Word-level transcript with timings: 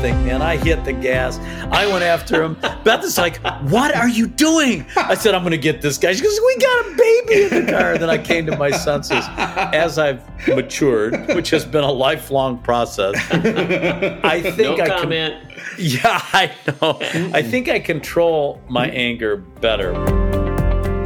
think, 0.00 0.16
man, 0.24 0.42
I 0.42 0.56
hit 0.56 0.84
the 0.84 0.92
gas. 0.92 1.38
I 1.72 1.86
went 1.86 2.04
after 2.04 2.42
him. 2.42 2.54
Beth 2.84 3.04
is 3.04 3.18
like, 3.18 3.38
What 3.70 3.94
are 3.94 4.08
you 4.08 4.26
doing? 4.26 4.86
I 4.96 5.14
said, 5.14 5.34
I'm 5.34 5.42
going 5.42 5.52
to 5.52 5.58
get 5.58 5.82
this 5.82 5.98
guy. 5.98 6.12
She 6.12 6.22
goes, 6.22 6.40
We 6.44 6.56
got 6.58 6.86
a 6.86 6.96
baby 6.96 7.42
in 7.42 7.66
the 7.66 7.72
car. 7.72 7.92
And 7.92 8.02
then 8.02 8.10
I 8.10 8.18
came 8.18 8.46
to 8.46 8.56
my 8.56 8.70
senses 8.70 9.24
as 9.28 9.98
I've 9.98 10.22
matured, 10.46 11.28
which 11.34 11.50
has 11.50 11.64
been 11.64 11.84
a 11.84 11.90
lifelong 11.90 12.58
process. 12.58 13.16
I 13.30 14.40
think 14.40 14.78
no 14.78 14.84
I 14.84 14.88
comment. 14.88 15.50
Can, 15.50 15.60
yeah, 15.78 16.20
I 16.32 16.52
know. 16.66 16.98
I 17.34 17.42
think 17.42 17.68
I 17.68 17.78
control 17.80 18.60
my 18.68 18.88
anger 18.88 19.36
better. 19.36 19.92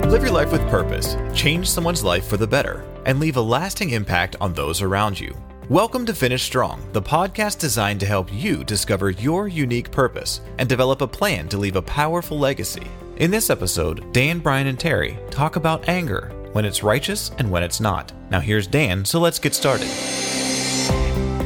Live 0.08 0.22
your 0.22 0.32
life 0.32 0.52
with 0.52 0.60
purpose, 0.68 1.16
change 1.34 1.70
someone's 1.70 2.04
life 2.04 2.26
for 2.26 2.36
the 2.36 2.46
better, 2.46 2.84
and 3.06 3.18
leave 3.18 3.38
a 3.38 3.40
lasting 3.40 3.90
impact 3.90 4.36
on 4.42 4.52
those 4.52 4.82
around 4.82 5.18
you. 5.18 5.34
Welcome 5.72 6.04
to 6.04 6.14
Finish 6.14 6.42
Strong, 6.42 6.82
the 6.92 7.00
podcast 7.00 7.58
designed 7.58 7.98
to 8.00 8.06
help 8.06 8.30
you 8.30 8.62
discover 8.62 9.08
your 9.08 9.48
unique 9.48 9.90
purpose 9.90 10.42
and 10.58 10.68
develop 10.68 11.00
a 11.00 11.06
plan 11.06 11.48
to 11.48 11.56
leave 11.56 11.76
a 11.76 11.80
powerful 11.80 12.38
legacy. 12.38 12.86
In 13.16 13.30
this 13.30 13.48
episode, 13.48 14.12
Dan, 14.12 14.40
Brian, 14.40 14.66
and 14.66 14.78
Terry 14.78 15.18
talk 15.30 15.56
about 15.56 15.88
anger, 15.88 16.30
when 16.52 16.66
it's 16.66 16.82
righteous 16.82 17.30
and 17.38 17.50
when 17.50 17.62
it's 17.62 17.80
not. 17.80 18.12
Now, 18.28 18.38
here's 18.38 18.66
Dan, 18.66 19.02
so 19.02 19.18
let's 19.18 19.38
get 19.38 19.54
started. 19.54 19.86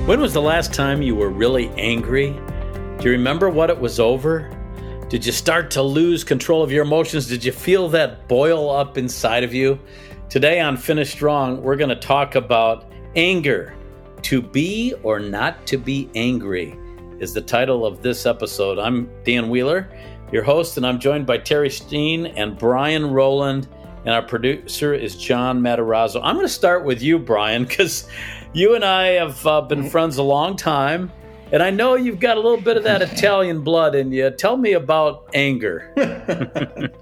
When 0.09 0.21
was 0.21 0.33
the 0.33 0.43
last 0.43 0.75
time 0.75 1.03
you 1.03 1.15
were 1.15 1.31
really 1.31 1.69
angry? 1.79 2.33
Do 2.99 3.05
you 3.05 3.13
remember 3.13 3.49
what 3.49 3.71
it 3.71 3.79
was 3.79 4.01
over? 4.01 4.51
Did 5.09 5.25
you 5.25 5.31
start 5.31 5.71
to 5.71 5.83
lose 5.83 6.25
control 6.25 6.65
of 6.65 6.73
your 6.73 6.83
emotions? 6.83 7.29
Did 7.29 7.45
you 7.45 7.53
feel 7.53 7.89
that 7.91 8.27
boil 8.27 8.71
up 8.71 8.99
inside 8.99 9.45
of 9.45 9.55
you? 9.55 9.79
Today 10.29 10.59
on 10.59 10.77
Finish 10.77 11.13
Strong, 11.13 11.63
we're 11.63 11.77
going 11.77 11.91
to 11.91 11.95
talk 11.95 12.35
about 12.35 12.91
anger. 13.15 13.73
To 14.23 14.43
be 14.43 14.95
or 15.03 15.21
not 15.21 15.67
to 15.69 15.77
be 15.77 16.11
angry 16.15 16.77
is 17.21 17.33
the 17.33 17.41
title 17.41 17.87
of 17.87 18.03
this 18.03 18.27
episode. 18.27 18.79
I'm 18.79 19.09
Dan 19.25 19.49
Wheeler, 19.49 19.89
your 20.33 20.43
host, 20.43 20.77
and 20.77 20.87
I'm 20.87 20.99
joined 20.99 21.27
by 21.27 21.39
Terry 21.39 21.71
Steen 21.71 22.27
and 22.27 22.59
Brian 22.59 23.11
Rowland, 23.11 23.69
and 24.05 24.15
our 24.15 24.23
producer 24.23 24.93
is 24.95 25.17
John 25.17 25.61
Matarazzo. 25.61 26.21
I'm 26.23 26.35
going 26.35 26.47
to 26.47 26.53
start 26.53 26.85
with 26.85 27.03
you, 27.03 27.19
Brian, 27.19 27.65
because 27.65 28.09
you 28.53 28.75
and 28.75 28.85
I 28.85 29.09
have 29.09 29.47
uh, 29.47 29.61
been 29.61 29.89
friends 29.89 30.19
a 30.19 30.23
long 30.23 30.57
time. 30.57 31.13
And 31.53 31.63
I 31.63 31.71
know 31.71 31.95
you've 31.95 32.19
got 32.19 32.37
a 32.37 32.41
little 32.41 32.61
bit 32.61 32.77
of 32.77 32.83
that 32.85 33.03
Italian 33.13 33.63
blood 33.63 33.95
in 33.95 34.11
you. 34.11 34.31
Tell 34.31 34.57
me 34.57 34.73
about 34.73 35.29
anger. 35.35 35.93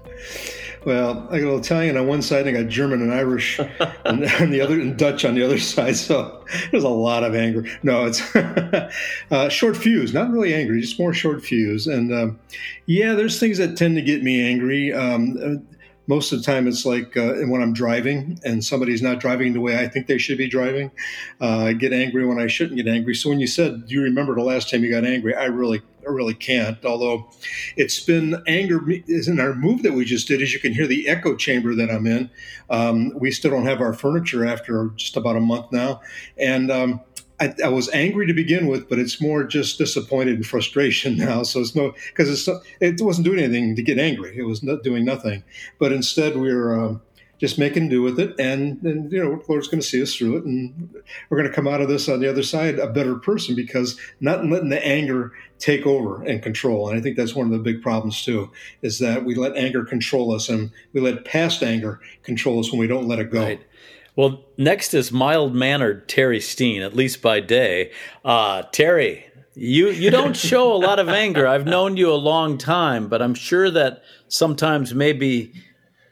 well, 0.85 1.27
I 1.31 1.39
got 1.39 1.55
Italian 1.57 1.97
on 1.97 2.07
one 2.07 2.21
side, 2.21 2.47
and 2.47 2.55
I 2.55 2.61
got 2.61 2.69
German 2.69 3.01
and 3.01 3.13
Irish 3.13 3.59
and, 4.05 4.25
on 4.25 4.51
the 4.51 4.61
other, 4.61 4.79
and 4.79 4.97
Dutch 4.97 5.25
on 5.25 5.35
the 5.35 5.43
other 5.43 5.57
side. 5.57 5.95
So 5.95 6.45
there's 6.71 6.83
a 6.83 6.89
lot 6.89 7.23
of 7.23 7.35
anger. 7.35 7.65
No, 7.83 8.05
it's 8.05 8.35
uh, 9.31 9.49
short 9.49 9.75
fuse, 9.75 10.13
not 10.13 10.29
really 10.31 10.53
angry, 10.53 10.79
just 10.81 10.99
more 10.99 11.13
short 11.13 11.43
fuse. 11.43 11.87
And 11.87 12.13
um, 12.13 12.39
yeah, 12.85 13.13
there's 13.13 13.39
things 13.39 13.57
that 13.57 13.77
tend 13.77 13.95
to 13.95 14.01
get 14.01 14.23
me 14.23 14.47
angry. 14.47 14.93
Um, 14.93 15.65
most 16.07 16.31
of 16.31 16.39
the 16.39 16.45
time 16.45 16.67
it's 16.67 16.85
like 16.85 17.17
uh, 17.17 17.33
when 17.47 17.61
I'm 17.61 17.73
driving 17.73 18.39
and 18.43 18.63
somebody's 18.63 19.01
not 19.01 19.19
driving 19.19 19.53
the 19.53 19.61
way 19.61 19.77
I 19.79 19.87
think 19.87 20.07
they 20.07 20.17
should 20.17 20.37
be 20.37 20.47
driving. 20.47 20.91
Uh, 21.41 21.65
I 21.65 21.73
get 21.73 21.93
angry 21.93 22.25
when 22.25 22.39
I 22.39 22.47
shouldn't 22.47 22.77
get 22.77 22.87
angry. 22.87 23.15
So 23.15 23.29
when 23.29 23.39
you 23.39 23.47
said, 23.47 23.87
"Do 23.87 23.93
you 23.93 24.01
remember 24.01 24.35
the 24.35 24.43
last 24.43 24.69
time 24.69 24.83
you 24.83 24.91
got 24.91 25.05
angry?" 25.05 25.35
I 25.35 25.45
really, 25.45 25.81
I 26.05 26.11
really 26.11 26.33
can't. 26.33 26.83
Although 26.85 27.29
it's 27.75 27.99
been 27.99 28.41
anger 28.47 28.81
is 29.07 29.27
in 29.27 29.39
our 29.39 29.55
move 29.55 29.83
that 29.83 29.93
we 29.93 30.05
just 30.05 30.27
did. 30.27 30.41
As 30.41 30.53
you 30.53 30.59
can 30.59 30.73
hear 30.73 30.87
the 30.87 31.07
echo 31.07 31.35
chamber 31.35 31.75
that 31.75 31.89
I'm 31.89 32.05
in. 32.07 32.29
Um, 32.69 33.11
we 33.17 33.31
still 33.31 33.51
don't 33.51 33.65
have 33.65 33.81
our 33.81 33.93
furniture 33.93 34.45
after 34.45 34.91
just 34.95 35.17
about 35.17 35.35
a 35.35 35.41
month 35.41 35.71
now, 35.71 36.01
and. 36.37 36.71
Um, 36.71 37.01
I, 37.39 37.53
I, 37.63 37.67
was 37.67 37.89
angry 37.89 38.27
to 38.27 38.33
begin 38.33 38.67
with, 38.67 38.87
but 38.87 38.99
it's 38.99 39.21
more 39.21 39.43
just 39.43 39.77
disappointed 39.77 40.35
and 40.35 40.45
frustration 40.45 41.17
now. 41.17 41.43
So 41.43 41.59
it's 41.59 41.75
no 41.75 41.93
because 42.07 42.47
it 42.79 43.01
wasn't 43.01 43.25
doing 43.25 43.39
anything 43.39 43.75
to 43.75 43.83
get 43.83 43.99
angry. 43.99 44.37
It 44.37 44.43
was 44.43 44.63
not 44.63 44.83
doing 44.83 45.05
nothing, 45.05 45.43
but 45.79 45.91
instead 45.91 46.37
we 46.37 46.49
are 46.49 46.79
um, 46.79 47.01
just 47.37 47.59
making 47.59 47.89
do 47.89 48.01
with 48.01 48.19
it, 48.19 48.33
and 48.39 48.79
you 49.11 49.21
know 49.21 49.41
Lord's 49.47 49.67
going 49.67 49.81
to 49.81 49.87
see 49.87 50.01
us 50.01 50.15
through 50.15 50.37
it, 50.37 50.45
and 50.45 50.89
we're 51.29 51.37
going 51.37 51.49
to 51.49 51.55
come 51.55 51.67
out 51.67 51.81
of 51.81 51.89
this 51.89 52.07
on 52.07 52.19
the 52.19 52.29
other 52.29 52.43
side 52.43 52.79
a 52.79 52.87
better 52.87 53.15
person 53.15 53.55
because 53.55 53.99
not 54.21 54.45
letting 54.45 54.69
the 54.69 54.85
anger 54.85 55.33
take 55.59 55.85
over 55.85 56.23
and 56.23 56.41
control. 56.41 56.89
And 56.89 56.97
I 56.97 57.01
think 57.01 57.17
that's 57.17 57.35
one 57.35 57.45
of 57.45 57.51
the 57.51 57.59
big 57.59 57.81
problems 57.81 58.23
too, 58.23 58.51
is 58.81 58.99
that 58.99 59.25
we 59.25 59.35
let 59.35 59.57
anger 59.57 59.83
control 59.83 60.33
us, 60.33 60.47
and 60.47 60.71
we 60.93 61.01
let 61.01 61.25
past 61.25 61.61
anger 61.61 61.99
control 62.23 62.59
us 62.59 62.71
when 62.71 62.79
we 62.79 62.87
don't 62.87 63.07
let 63.07 63.19
it 63.19 63.31
go. 63.31 63.43
Right. 63.43 63.61
Well, 64.15 64.45
next 64.57 64.93
is 64.93 65.11
mild 65.11 65.53
mannered 65.53 66.07
Terry 66.07 66.39
Steen, 66.39 66.81
at 66.81 66.95
least 66.95 67.21
by 67.21 67.41
day. 67.41 67.91
Uh, 68.23 68.63
Terry, 68.71 69.25
you 69.55 69.89
you 69.89 70.09
don't 70.09 70.37
show 70.37 70.73
a 70.73 70.77
lot 70.77 70.99
of 70.99 71.09
anger. 71.09 71.47
I've 71.47 71.65
known 71.65 71.97
you 71.97 72.11
a 72.11 72.15
long 72.15 72.57
time, 72.57 73.09
but 73.09 73.21
I'm 73.21 73.33
sure 73.33 73.69
that 73.71 74.03
sometimes 74.27 74.93
maybe 74.93 75.53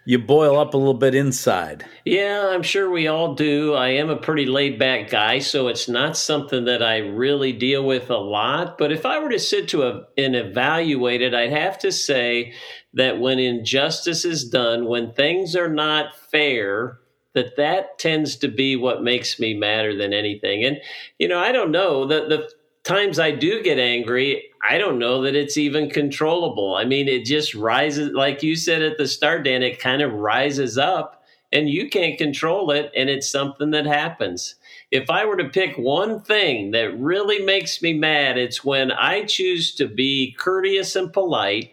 you 0.05 0.19
boil 0.19 0.59
up 0.59 0.73
a 0.73 0.77
little 0.77 0.93
bit 0.93 1.15
inside. 1.15 1.85
Yeah, 2.03 2.49
I'm 2.49 2.61
sure 2.63 2.89
we 2.89 3.07
all 3.07 3.35
do. 3.35 3.73
I 3.73 3.89
am 3.89 4.09
a 4.09 4.17
pretty 4.17 4.45
laid 4.45 4.77
back 4.77 5.09
guy, 5.09 5.39
so 5.39 5.69
it's 5.69 5.87
not 5.87 6.17
something 6.17 6.65
that 6.65 6.83
I 6.83 6.97
really 6.97 7.53
deal 7.53 7.85
with 7.85 8.09
a 8.09 8.17
lot. 8.17 8.77
But 8.77 8.91
if 8.91 9.05
I 9.05 9.19
were 9.19 9.29
to 9.29 9.39
sit 9.39 9.69
to 9.69 9.83
a, 9.83 10.03
and 10.17 10.35
evaluate 10.35 11.21
it, 11.21 11.33
I'd 11.33 11.53
have 11.53 11.79
to 11.79 11.91
say 11.91 12.53
that 12.93 13.19
when 13.19 13.39
injustice 13.39 14.25
is 14.25 14.49
done, 14.49 14.85
when 14.85 15.13
things 15.13 15.55
are 15.55 15.69
not 15.69 16.17
fair, 16.17 16.99
that 17.33 17.55
that 17.57 17.97
tends 17.99 18.35
to 18.37 18.47
be 18.47 18.75
what 18.75 19.03
makes 19.03 19.39
me 19.39 19.53
madder 19.53 19.95
than 19.95 20.13
anything. 20.13 20.63
And 20.63 20.79
you 21.19 21.27
know, 21.27 21.39
I 21.39 21.51
don't 21.51 21.71
know 21.71 22.05
the 22.05 22.25
the 22.27 22.51
times 22.83 23.17
I 23.19 23.31
do 23.31 23.63
get 23.63 23.79
angry, 23.79 24.49
I 24.67 24.77
don't 24.77 24.99
know 24.99 25.21
that 25.21 25.35
it's 25.35 25.57
even 25.57 25.89
controllable. 25.89 26.75
I 26.75 26.85
mean, 26.85 27.07
it 27.07 27.25
just 27.25 27.55
rises 27.55 28.11
like 28.13 28.43
you 28.43 28.55
said 28.55 28.81
at 28.81 28.97
the 28.97 29.07
start, 29.07 29.45
Dan, 29.45 29.63
it 29.63 29.79
kind 29.79 30.01
of 30.01 30.13
rises 30.13 30.77
up 30.77 31.23
and 31.51 31.69
you 31.69 31.89
can't 31.89 32.17
control 32.17 32.71
it 32.71 32.91
and 32.95 33.09
it's 33.09 33.29
something 33.29 33.71
that 33.71 33.85
happens. 33.85 34.55
If 34.91 35.09
I 35.09 35.25
were 35.25 35.37
to 35.37 35.49
pick 35.49 35.77
one 35.77 36.21
thing 36.21 36.71
that 36.71 36.99
really 36.99 37.43
makes 37.43 37.81
me 37.81 37.93
mad, 37.93 38.37
it's 38.37 38.63
when 38.63 38.91
I 38.91 39.23
choose 39.25 39.73
to 39.75 39.87
be 39.87 40.35
courteous 40.37 40.95
and 40.95 41.13
polite 41.13 41.71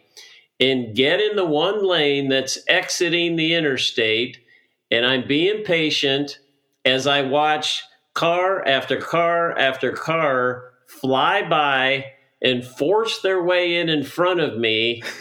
and 0.61 0.95
get 0.95 1.21
in 1.21 1.37
the 1.37 1.45
one 1.45 1.87
lane 1.87 2.29
that's 2.29 2.59
exiting 2.69 3.37
the 3.37 3.55
interstate 3.55 4.39
and 4.91 5.07
I'm 5.07 5.27
being 5.27 5.65
patient 5.65 6.39
as 6.85 7.07
I 7.07 7.23
watch 7.23 7.83
car 8.15 8.67
after 8.67 8.97
car 8.97 9.57
after 9.57 9.93
car 9.93 10.73
fly 10.87 11.49
by 11.49 12.07
and 12.43 12.65
force 12.65 13.21
their 13.21 13.43
way 13.43 13.77
in 13.77 13.89
in 13.89 14.03
front 14.03 14.41
of 14.41 14.59
me. 14.59 15.03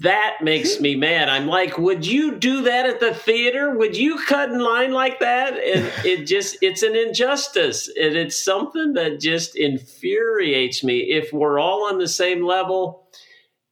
that 0.00 0.38
makes 0.40 0.80
me 0.80 0.96
mad. 0.96 1.28
I'm 1.28 1.46
like, 1.46 1.76
would 1.76 2.06
you 2.06 2.36
do 2.36 2.62
that 2.62 2.86
at 2.86 3.00
the 3.00 3.12
theater? 3.12 3.76
Would 3.76 3.96
you 3.96 4.18
cut 4.24 4.50
in 4.50 4.58
line 4.58 4.92
like 4.92 5.20
that? 5.20 5.52
And 5.52 5.92
it 6.06 6.24
just, 6.26 6.56
it's 6.62 6.82
an 6.82 6.96
injustice. 6.96 7.88
And 7.88 8.16
it's 8.16 8.42
something 8.42 8.94
that 8.94 9.20
just 9.20 9.54
infuriates 9.56 10.82
me. 10.82 11.00
If 11.00 11.32
we're 11.32 11.58
all 11.58 11.84
on 11.90 11.98
the 11.98 12.08
same 12.08 12.44
level, 12.44 13.06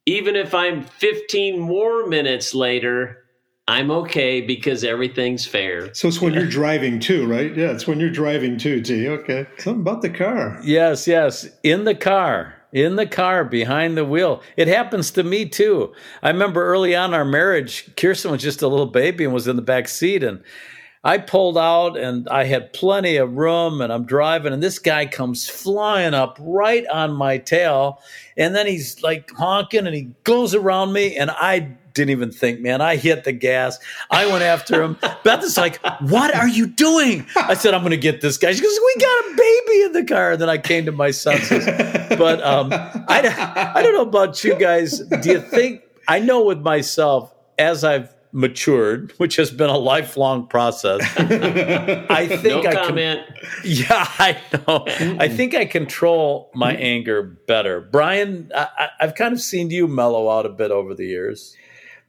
even 0.05 0.37
if 0.37 0.55
I'm 0.55 0.85
15 0.85 1.59
more 1.59 2.07
minutes 2.07 2.55
later, 2.55 3.25
I'm 3.69 3.91
okay 3.91 4.41
because 4.41 4.83
everything's 4.83 5.47
fair. 5.47 5.93
So 5.93 6.09
it's 6.09 6.23
when 6.23 6.33
you're 6.33 6.47
driving 6.47 6.99
too, 6.99 7.27
right? 7.27 7.55
Yeah, 7.55 7.73
it's 7.73 7.87
when 7.87 8.01
you're 8.01 8.09
driving 8.09 8.57
too, 8.57 8.81
T. 8.81 9.07
Okay. 9.07 9.47
Something 9.59 9.83
about 9.83 10.01
the 10.01 10.09
car. 10.09 10.59
Yes, 10.65 11.07
yes. 11.07 11.47
In 11.63 11.85
the 11.85 11.95
car. 11.95 12.55
In 12.73 12.97
the 12.97 13.07
car 13.07 13.45
behind 13.45 13.99
the 13.99 14.07
wheel. 14.07 14.43
It 14.57 14.69
happens 14.69 15.11
to 15.13 15.23
me 15.23 15.47
too. 15.47 15.93
I 16.23 16.31
remember 16.31 16.65
early 16.65 16.97
on 16.97 17.13
our 17.13 17.27
marriage, 17.27 17.95
Kirsten 17.95 18.31
was 18.31 18.43
just 18.43 18.63
a 18.63 18.69
little 18.69 18.87
baby 18.87 19.25
and 19.25 19.35
was 19.35 19.47
in 19.47 19.57
the 19.57 19.63
back 19.63 19.89
seat 19.89 20.23
and 20.23 20.43
I 21.05 21.19
pulled 21.19 21.57
out 21.57 21.97
and 21.97 22.29
I 22.29 22.45
had 22.45 22.73
plenty 22.73 23.17
of 23.17 23.37
room 23.37 23.81
and 23.81 23.93
I'm 23.93 24.05
driving 24.05 24.53
and 24.53 24.63
this 24.63 24.79
guy 24.79 25.07
comes 25.07 25.49
flying 25.49 26.13
up 26.13 26.37
right 26.41 26.87
on 26.89 27.13
my 27.13 27.39
tail 27.39 28.03
and 28.37 28.55
then 28.55 28.67
he's 28.67 29.01
like 29.03 29.31
honking 29.31 29.87
and 29.87 29.95
he 29.95 30.11
goes 30.25 30.55
around 30.55 30.93
me 30.93 31.17
and 31.17 31.31
I 31.31 31.78
didn't 31.99 32.11
even 32.11 32.31
think, 32.31 32.61
man. 32.61 32.81
I 32.81 32.97
hit 32.97 33.25
the 33.25 33.33
gas. 33.33 33.79
I 34.11 34.27
went 34.27 34.43
after 34.43 34.83
him. 34.83 34.97
Beth 35.25 35.43
is 35.43 35.57
like, 35.57 35.81
What 36.01 36.35
are 36.35 36.49
you 36.49 36.67
doing? 36.67 37.27
I 37.37 37.55
said, 37.55 37.75
I'm 37.75 37.81
going 37.83 37.91
to 37.91 37.97
get 37.97 38.21
this 38.21 38.39
guy. 38.39 38.53
She 38.53 38.63
goes, 38.63 38.79
We 38.85 39.01
got 39.01 39.25
a 39.25 39.37
baby 39.37 39.83
in 39.83 39.93
the 39.93 40.05
car. 40.05 40.33
And 40.33 40.41
then 40.41 40.49
I 40.49 40.59
came 40.59 40.87
to 40.87 40.93
my 40.93 41.11
senses. 41.11 41.67
But 42.17 42.43
um, 42.43 42.73
I, 42.73 43.73
I 43.75 43.83
don't 43.83 43.95
know 43.95 44.03
about 44.03 44.43
you 44.45 44.55
guys. 44.55 45.01
Do 45.01 45.31
you 45.31 45.41
think, 45.41 45.83
I 46.07 46.21
know 46.21 46.45
with 46.45 46.61
myself, 46.61 47.35
as 47.59 47.83
I've 47.85 48.15
matured, 48.33 49.13
which 49.17 49.37
has 49.37 49.51
been 49.51 49.71
a 49.71 49.77
lifelong 49.77 50.47
process. 50.47 51.01
I 51.19 52.27
think 52.41 52.65
no 52.65 52.71
I 52.71 52.75
comment. 52.75 53.27
Can, 53.27 53.47
yeah, 53.65 54.07
I 54.19 54.39
know. 54.53 54.85
I 54.87 55.29
think 55.29 55.55
I 55.55 55.65
control 55.65 56.51
my 56.55 56.75
anger 56.75 57.23
better. 57.23 57.81
Brian, 57.81 58.51
I, 58.55 58.89
I've 59.01 59.15
kind 59.15 59.33
of 59.33 59.41
seen 59.41 59.71
you 59.71 59.89
mellow 59.89 60.31
out 60.31 60.47
a 60.47 60.51
bit 60.51 60.71
over 60.71 60.95
the 60.95 61.07
years. 61.07 61.57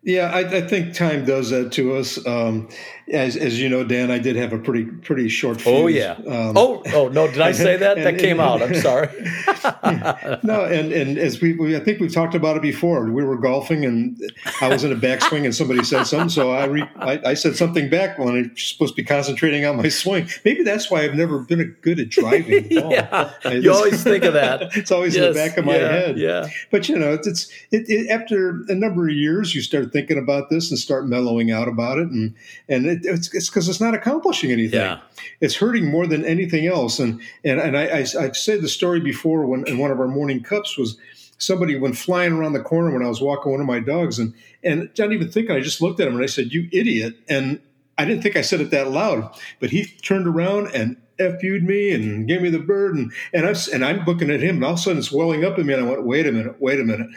Yeah, 0.02 0.32
I, 0.34 0.40
I, 0.40 0.62
think 0.62 0.94
time 0.94 1.26
does 1.26 1.50
that 1.50 1.74
to 1.74 1.98
us. 1.98 2.26
Um, 2.26 2.70
as 3.12 3.36
as 3.36 3.60
you 3.60 3.68
know, 3.68 3.84
Dan, 3.84 4.12
I 4.12 4.20
did 4.20 4.36
have 4.36 4.54
a 4.54 4.58
pretty 4.58 4.86
pretty 4.86 5.30
short. 5.30 5.58
Oh, 5.58 5.60
fuse. 5.60 5.76
Oh 5.76 5.88
yeah. 5.88 6.12
Um, 6.12 6.58
oh 6.58 6.84
oh 6.94 7.10
no, 7.10 7.28
did 7.28 7.42
I 7.42 7.52
say 7.52 7.76
that? 7.78 7.98
And, 7.98 8.06
that 8.06 8.20
came 8.20 8.40
and, 8.40 8.50
out. 8.50 8.62
I'm 8.62 8.76
sorry. 8.76 9.08
no, 10.44 10.64
and 10.64 10.94
and 10.94 11.18
as 11.18 11.42
we, 11.42 11.54
we, 11.54 11.76
I 11.76 11.80
think 11.80 12.00
we've 12.00 12.14
talked 12.14 12.36
about 12.36 12.56
it 12.56 12.62
before. 12.62 13.12
We 13.12 13.24
were 13.24 13.38
golfing, 13.38 13.84
and 13.84 14.20
I 14.62 14.70
was 14.70 14.84
in 14.84 14.92
a 14.92 14.96
backswing, 14.96 15.44
and 15.44 15.54
somebody 15.54 15.84
said 15.84 16.06
something, 16.06 16.30
so 16.30 16.52
I, 16.52 16.66
re, 16.66 16.84
I, 16.98 17.20
I 17.26 17.34
said 17.34 17.56
something 17.56 17.90
back 17.90 18.20
when 18.20 18.30
I'm 18.30 18.58
supposed 18.58 18.96
to 18.96 19.02
be 19.02 19.06
concentrating 19.06 19.66
on 19.66 19.78
my 19.78 19.90
swing. 19.90 20.30
Maybe 20.46 20.64
that's 20.64 20.92
why 20.92 21.04
I've 21.04 21.16
never 21.16 21.40
been 21.40 21.60
a 21.60 21.66
good 21.66 22.00
at 22.00 22.10
driving. 22.10 22.68
yeah, 22.72 23.34
just, 23.42 23.64
you 23.64 23.74
always 23.74 24.04
think 24.04 24.24
of 24.24 24.34
that. 24.34 24.78
it's 24.78 24.92
always 24.92 25.16
yes, 25.16 25.24
in 25.24 25.34
the 25.34 25.34
back 25.34 25.58
of 25.58 25.66
my 25.66 25.78
yeah, 25.78 25.92
head. 25.92 26.18
Yeah, 26.18 26.48
but 26.72 26.88
you 26.88 26.98
know, 26.98 27.14
it's 27.14 27.50
it, 27.72 27.90
it, 27.90 28.10
after 28.10 28.64
a 28.70 28.76
number 28.76 29.10
of 29.10 29.16
years, 29.16 29.56
you 29.56 29.62
start 29.62 29.89
thinking 29.92 30.18
about 30.18 30.50
this 30.50 30.70
and 30.70 30.80
start 30.80 31.08
mellowing 31.08 31.52
out 31.52 31.68
about 31.68 31.98
it, 31.98 32.08
and 32.10 32.36
and 32.68 32.86
it, 32.86 33.00
it's 33.04 33.30
because 33.30 33.68
it's, 33.68 33.76
it's, 33.76 33.82
not 33.82 33.94
accomplishing 33.94 34.52
anything. 34.52 34.80
Yeah. 34.80 35.00
It's 35.42 35.56
hurting 35.56 35.86
more 35.86 36.08
than 36.08 36.26
anything 36.26 36.68
else. 36.68 37.00
And 37.00 37.22
and 37.44 37.60
and 37.60 37.78
I, 37.78 38.06
I 38.20 38.22
have 38.22 38.38
said 38.38 38.62
the 38.62 38.70
story 38.70 39.00
before 39.00 39.46
when 39.46 39.68
in 39.68 39.78
one 39.78 39.92
of 39.92 40.00
our 40.00 40.08
morning 40.08 40.42
cups 40.44 40.78
was 40.78 40.98
somebody 41.38 41.78
went 41.78 41.98
flying 41.98 42.34
around 42.34 42.54
the 42.54 42.62
corner 42.62 42.92
when 42.92 43.04
I 43.04 43.10
was 43.10 43.22
walking 43.22 43.52
one 43.52 43.62
of 43.62 43.68
my 43.68 43.80
dogs, 43.80 44.20
and 44.20 44.34
and 44.64 44.90
not 44.98 45.12
even 45.12 45.32
thinking, 45.32 45.56
I 45.56 45.62
just 45.62 45.82
looked 45.82 46.00
at 46.00 46.08
him 46.08 46.16
and 46.16 46.24
I 46.24 46.28
said, 46.28 46.54
"You 46.54 46.70
idiot!" 46.72 47.16
And 47.28 47.60
I 47.98 48.06
didn't 48.06 48.24
think 48.24 48.36
I 48.36 48.42
said 48.42 48.62
it 48.62 48.72
that 48.72 48.92
loud, 48.92 49.36
but 49.60 49.72
he 49.72 49.86
turned 49.86 50.28
around 50.28 50.68
and 50.74 50.98
f 51.20 51.42
would 51.44 51.64
me 51.64 51.92
and 51.92 52.28
gave 52.28 52.42
me 52.42 52.50
the 52.50 52.60
bird 52.60 52.96
and 52.96 53.12
and 53.34 53.46
I 53.46 53.56
and 53.74 53.84
I'm 53.84 54.06
looking 54.06 54.30
at 54.30 54.40
him 54.40 54.56
and 54.56 54.66
all 54.66 54.74
of 54.74 54.80
a 54.80 54.82
sudden 54.82 55.00
it's 55.00 55.12
welling 55.12 55.44
up 55.44 55.60
in 55.60 55.66
me 55.66 55.74
and 55.74 55.86
I 55.86 55.90
went 55.90 56.04
wait 56.04 56.26
a 56.26 56.32
minute 56.32 56.56
wait 56.60 56.80
a 56.80 56.84
minute 56.84 57.10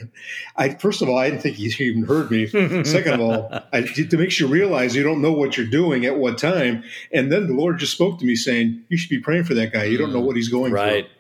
I 0.56 0.70
first 0.70 1.02
of 1.02 1.08
all 1.08 1.19
I 1.19 1.31
didn't 1.31 1.43
think 1.43 1.56
he 1.56 1.66
even 1.84 2.04
heard 2.04 2.31
me 2.31 2.46
second 2.84 3.14
of 3.14 3.20
all 3.20 3.49
I, 3.72 3.82
to 3.82 4.16
make 4.16 4.38
you 4.38 4.46
realize 4.46 4.96
you 4.96 5.02
don't 5.02 5.22
know 5.22 5.32
what 5.32 5.56
you're 5.56 5.66
doing 5.66 6.04
at 6.04 6.19
what 6.19 6.38
time 6.38 6.84
and 7.12 7.31
then 7.31 7.46
the 7.46 7.54
Lord 7.54 7.78
just 7.78 7.93
spoke 7.93 8.19
to 8.19 8.25
me 8.25 8.34
saying 8.34 8.82
you 8.88 8.96
should 8.96 9.10
be 9.10 9.20
praying 9.20 9.44
for 9.44 9.54
that 9.54 9.72
guy 9.72 9.84
you 9.84 9.99
don't 9.99 10.12
know 10.12 10.20
what 10.20 10.37
he's 10.37 10.49
going 10.49 10.72
right. 10.72 11.06
through 11.06 11.12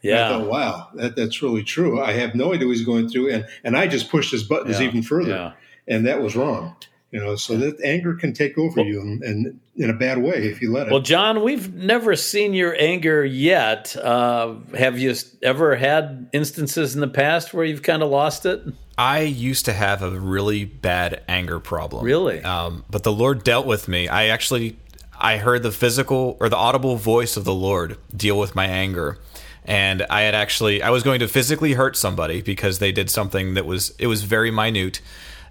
yeah. 0.00 0.28
Thought, 0.28 0.48
wow, 0.48 0.88
that, 0.94 1.16
that's 1.16 1.42
really 1.42 1.64
true. 1.64 2.00
I 2.00 2.12
have 2.12 2.36
no 2.36 2.54
idea 2.54 2.68
what 2.68 2.76
he's 2.76 2.86
going 2.86 3.08
through, 3.08 3.32
and 3.32 3.44
and 3.64 3.76
I 3.76 3.88
just 3.88 4.08
pushed 4.10 4.30
his 4.30 4.44
buttons 4.44 4.78
yeah. 4.78 4.86
even 4.86 5.02
further, 5.02 5.30
yeah. 5.30 5.52
and 5.88 6.06
that 6.06 6.22
was 6.22 6.36
wrong 6.36 6.76
you 7.10 7.18
know 7.18 7.36
so 7.36 7.56
that 7.56 7.80
anger 7.82 8.14
can 8.14 8.32
take 8.32 8.58
over 8.58 8.76
well, 8.76 8.86
you 8.86 9.00
and, 9.00 9.22
and, 9.22 9.60
in 9.78 9.90
a 9.90 9.94
bad 9.94 10.18
way 10.18 10.48
if 10.48 10.60
you 10.60 10.72
let 10.72 10.88
it. 10.88 10.90
Well 10.90 11.00
john 11.00 11.42
we've 11.42 11.72
never 11.72 12.16
seen 12.16 12.52
your 12.52 12.74
anger 12.78 13.24
yet. 13.24 13.96
Uh, 13.96 14.56
have 14.76 14.98
you 14.98 15.14
ever 15.42 15.76
had 15.76 16.28
instances 16.32 16.94
in 16.94 17.00
the 17.00 17.08
past 17.08 17.54
where 17.54 17.64
you've 17.64 17.82
kind 17.82 18.02
of 18.02 18.10
lost 18.10 18.44
it? 18.44 18.62
I 18.98 19.20
used 19.20 19.64
to 19.66 19.72
have 19.72 20.02
a 20.02 20.10
really 20.10 20.64
bad 20.64 21.22
anger 21.28 21.60
problem. 21.60 22.04
Really? 22.04 22.42
Um, 22.42 22.84
but 22.90 23.04
the 23.04 23.12
lord 23.12 23.44
dealt 23.44 23.66
with 23.66 23.88
me. 23.88 24.08
I 24.08 24.26
actually 24.26 24.76
i 25.20 25.36
heard 25.36 25.62
the 25.62 25.72
physical 25.72 26.36
or 26.40 26.48
the 26.48 26.56
audible 26.56 26.96
voice 26.96 27.36
of 27.36 27.44
the 27.44 27.54
lord 27.54 27.98
deal 28.14 28.38
with 28.38 28.54
my 28.54 28.66
anger. 28.66 29.18
And 29.64 30.04
i 30.10 30.22
had 30.22 30.34
actually 30.34 30.82
i 30.82 30.90
was 30.90 31.04
going 31.04 31.20
to 31.20 31.28
physically 31.28 31.74
hurt 31.74 31.96
somebody 31.96 32.42
because 32.42 32.80
they 32.80 32.90
did 32.90 33.10
something 33.10 33.54
that 33.54 33.64
was 33.64 33.94
it 34.00 34.08
was 34.08 34.24
very 34.24 34.50
minute. 34.50 35.00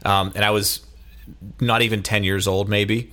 Um, 0.04 0.34
and 0.36 0.44
i 0.44 0.52
was 0.52 0.82
not 1.60 1.82
even 1.82 2.04
10 2.04 2.24
years 2.24 2.48
old, 2.48 2.70
maybe. 2.70 3.12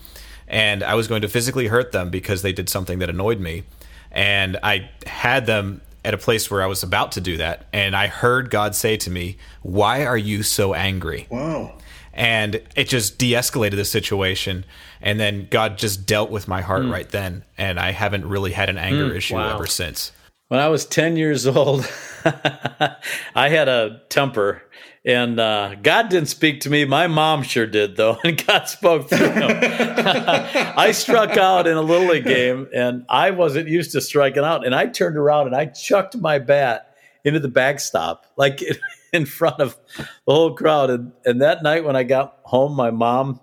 And 0.49 0.82
I 0.82 0.94
was 0.94 1.08
going 1.08 1.23
to 1.23 1.29
physically 1.29 1.69
hurt 1.69 1.93
them 1.93 2.11
because 2.11 2.43
they 2.43 2.52
did 2.52 2.69
something 2.69 2.99
that 2.99 3.08
annoyed 3.08 3.41
me. 3.41 3.64
And 4.11 4.58
I 4.62 4.91
had 5.06 5.46
them 5.46 5.81
at 6.05 6.14
a 6.14 6.19
place 6.19 6.50
where 6.50 6.62
I 6.62 6.67
was 6.67 6.82
about 6.82 7.12
to 7.12 7.20
do 7.20 7.37
that. 7.38 7.67
And 7.73 7.96
I 7.96 8.06
heard 8.06 8.50
God 8.50 8.75
say 8.75 8.96
to 8.99 9.11
me, 9.11 9.38
Why 9.62 10.05
are 10.05 10.19
you 10.19 10.43
so 10.43 10.75
angry? 10.75 11.26
Wow. 11.31 11.79
And 12.12 12.62
it 12.76 12.88
just 12.88 13.19
de 13.19 13.32
escalated 13.32 13.76
the 13.76 13.85
situation. 13.85 14.64
And 15.00 15.19
then 15.19 15.49
God 15.50 15.79
just 15.79 16.06
dealt 16.06 16.31
with 16.31 16.47
my 16.47 16.61
heart 16.61 16.82
mm. 16.82 16.93
right 16.93 17.08
then. 17.08 17.44
And 17.58 17.81
I 17.81 17.90
haven't 17.90 18.26
really 18.26 18.52
had 18.52 18.69
an 18.69 18.79
anger 18.79 19.11
mm, 19.11 19.17
issue 19.17 19.35
wow. 19.35 19.55
ever 19.55 19.67
since. 19.67 20.12
When 20.49 20.61
I 20.61 20.69
was 20.69 20.87
10 20.87 21.17
years 21.17 21.47
old, 21.49 21.90
I 22.25 23.49
had 23.49 23.69
a 23.69 24.02
temper 24.11 24.62
and 25.05 25.39
uh, 25.39 25.75
God 25.83 26.09
didn't 26.09 26.29
speak 26.29 26.61
to 26.61 26.71
me. 26.71 26.87
My 26.87 27.06
mom 27.09 27.43
sure 27.43 27.67
did, 27.67 27.97
though, 27.97 28.19
and 28.25 28.45
God 28.47 28.65
spoke 28.65 29.09
through 29.11 29.31
him. 29.31 29.51
I 29.61 30.93
struck 30.93 31.37
out 31.37 31.67
in 31.67 31.77
a 31.77 31.83
little 31.83 32.09
league 32.09 32.25
game, 32.25 32.69
and 32.75 33.05
I 33.09 33.31
wasn't 33.31 33.69
used 33.69 33.93
to 33.93 34.01
striking 34.01 34.45
out. 34.45 34.65
And 34.65 34.75
I 34.75 34.87
turned 34.87 35.17
around 35.17 35.49
and 35.49 35.56
I 35.56 35.67
chucked 35.67 36.17
my 36.17 36.39
bat 36.39 36.97
into 37.25 37.41
the 37.41 37.49
backstop, 37.49 38.27
like 38.37 38.62
in 39.12 39.27
front 39.27 39.61
of 39.61 39.77
the 39.97 40.09
whole 40.27 40.55
crowd. 40.55 40.91
And, 40.91 41.12
and 41.25 41.43
that 41.43 41.62
night 41.62 41.85
when 41.85 41.97
I 41.97 42.03
got 42.03 42.39
home, 42.45 42.75
my 42.75 42.91
mom 42.91 43.41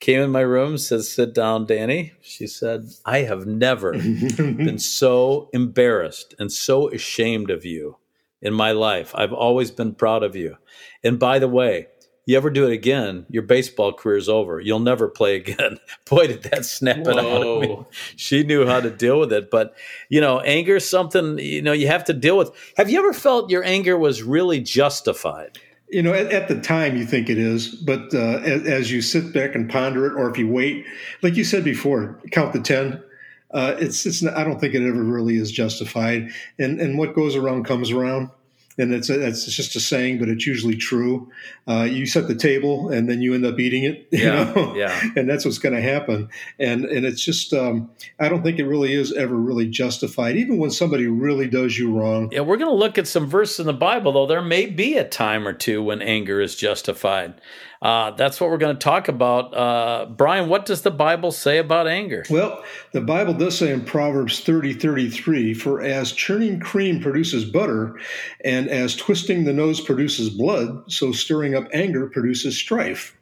came 0.00 0.20
in 0.20 0.30
my 0.30 0.40
room, 0.40 0.78
says, 0.78 1.10
"Sit 1.10 1.34
down, 1.34 1.66
Danny." 1.66 2.12
She 2.20 2.46
said, 2.46 2.86
"I 3.04 3.18
have 3.18 3.46
never 3.46 3.92
been 3.92 4.78
so 4.78 5.48
embarrassed 5.52 6.34
and 6.38 6.52
so 6.52 6.88
ashamed 6.90 7.50
of 7.50 7.64
you." 7.64 7.96
In 8.44 8.54
my 8.54 8.70
life. 8.70 9.12
I've 9.16 9.32
always 9.32 9.72
been 9.72 9.94
proud 9.94 10.22
of 10.22 10.36
you. 10.36 10.56
And 11.02 11.18
by 11.18 11.40
the 11.40 11.48
way, 11.48 11.88
you 12.26 12.36
ever 12.36 12.50
do 12.50 12.66
it 12.66 12.72
again, 12.72 13.26
your 13.28 13.42
baseball 13.42 13.92
career's 13.92 14.28
over. 14.28 14.60
You'll 14.60 14.80
never 14.80 15.08
play 15.08 15.36
again. 15.36 15.78
Boy, 16.08 16.28
did 16.28 16.42
that 16.44 16.64
snap 16.64 16.98
Whoa. 16.98 17.10
it 17.10 17.18
out 17.18 17.42
of 17.42 17.60
me. 17.62 17.84
She 18.16 18.44
knew 18.44 18.66
how 18.66 18.80
to 18.80 18.90
deal 18.90 19.20
with 19.20 19.32
it. 19.32 19.50
But, 19.50 19.74
you 20.08 20.20
know, 20.20 20.40
anger 20.40 20.76
is 20.76 20.88
something, 20.88 21.38
you 21.38 21.60
know, 21.60 21.72
you 21.72 21.86
have 21.86 22.04
to 22.04 22.12
deal 22.12 22.38
with. 22.38 22.50
Have 22.76 22.88
you 22.88 22.98
ever 22.98 23.12
felt 23.12 23.50
your 23.50 23.64
anger 23.64 23.98
was 23.98 24.22
really 24.22 24.60
justified? 24.60 25.58
You 25.88 26.02
know, 26.02 26.14
at, 26.14 26.32
at 26.32 26.48
the 26.48 26.60
time 26.60 26.96
you 26.96 27.04
think 27.04 27.28
it 27.28 27.38
is, 27.38 27.68
but 27.68 28.14
uh, 28.14 28.40
as, 28.42 28.66
as, 28.66 28.90
you 28.90 29.02
sit 29.02 29.34
back 29.34 29.54
and 29.54 29.70
ponder 29.70 30.06
it, 30.06 30.14
or 30.14 30.30
if 30.30 30.38
you 30.38 30.48
wait, 30.48 30.86
like 31.22 31.36
you 31.36 31.44
said 31.44 31.62
before, 31.62 32.18
count 32.32 32.52
the 32.52 32.60
10. 32.60 33.02
Uh, 33.50 33.76
it's, 33.78 34.04
it's, 34.04 34.22
not, 34.22 34.34
I 34.34 34.44
don't 34.44 34.58
think 34.58 34.74
it 34.74 34.86
ever 34.86 35.02
really 35.02 35.36
is 35.36 35.52
justified. 35.52 36.30
And, 36.58 36.80
and 36.80 36.98
what 36.98 37.14
goes 37.14 37.36
around 37.36 37.64
comes 37.64 37.90
around 37.90 38.30
and 38.76 38.92
it's 38.92 39.08
a, 39.08 39.26
it's 39.26 39.44
just 39.44 39.76
a 39.76 39.80
saying, 39.80 40.18
but 40.18 40.28
it's 40.28 40.46
usually 40.46 40.76
true. 40.76 41.30
Uh, 41.68 41.84
you 41.84 42.06
set 42.06 42.26
the 42.26 42.34
table, 42.34 42.90
and 42.90 43.08
then 43.08 43.22
you 43.22 43.34
end 43.34 43.46
up 43.46 43.58
eating 43.58 43.84
it. 43.84 44.08
You 44.14 44.20
yeah, 44.20 44.52
know? 44.52 44.74
yeah. 44.76 45.00
And 45.16 45.28
that's 45.28 45.44
what's 45.44 45.58
going 45.58 45.74
to 45.74 45.82
happen. 45.82 46.28
And 46.58 46.84
and 46.84 47.04
it's 47.04 47.22
just 47.24 47.52
um, 47.52 47.90
I 48.20 48.28
don't 48.28 48.42
think 48.42 48.58
it 48.58 48.64
really 48.64 48.94
is 48.94 49.12
ever 49.12 49.34
really 49.34 49.68
justified, 49.68 50.36
even 50.36 50.58
when 50.58 50.70
somebody 50.70 51.06
really 51.08 51.48
does 51.48 51.76
you 51.76 51.92
wrong. 51.92 52.30
Yeah, 52.30 52.40
we're 52.40 52.56
going 52.56 52.70
to 52.70 52.76
look 52.76 52.96
at 52.96 53.08
some 53.08 53.26
verses 53.26 53.60
in 53.60 53.66
the 53.66 53.72
Bible, 53.72 54.12
though. 54.12 54.26
There 54.26 54.40
may 54.40 54.66
be 54.66 54.96
a 54.96 55.04
time 55.06 55.48
or 55.48 55.52
two 55.52 55.82
when 55.82 56.00
anger 56.00 56.40
is 56.40 56.54
justified. 56.54 57.40
Uh, 57.84 58.12
that's 58.12 58.40
what 58.40 58.48
we're 58.48 58.56
going 58.56 58.74
to 58.74 58.82
talk 58.82 59.08
about. 59.08 59.54
Uh, 59.54 60.06
Brian, 60.06 60.48
what 60.48 60.64
does 60.64 60.80
the 60.80 60.90
Bible 60.90 61.30
say 61.30 61.58
about 61.58 61.86
anger? 61.86 62.24
Well, 62.30 62.64
the 62.92 63.02
Bible 63.02 63.34
does 63.34 63.58
say 63.58 63.70
in 63.70 63.84
Proverbs 63.84 64.40
30 64.40 64.72
33, 64.72 65.52
for 65.52 65.82
as 65.82 66.10
churning 66.10 66.60
cream 66.60 67.00
produces 67.00 67.44
butter, 67.44 68.00
and 68.42 68.70
as 68.70 68.96
twisting 68.96 69.44
the 69.44 69.52
nose 69.52 69.82
produces 69.82 70.30
blood, 70.30 70.90
so 70.90 71.12
stirring 71.12 71.54
up 71.54 71.68
anger 71.74 72.08
produces 72.08 72.56
strife. 72.58 73.14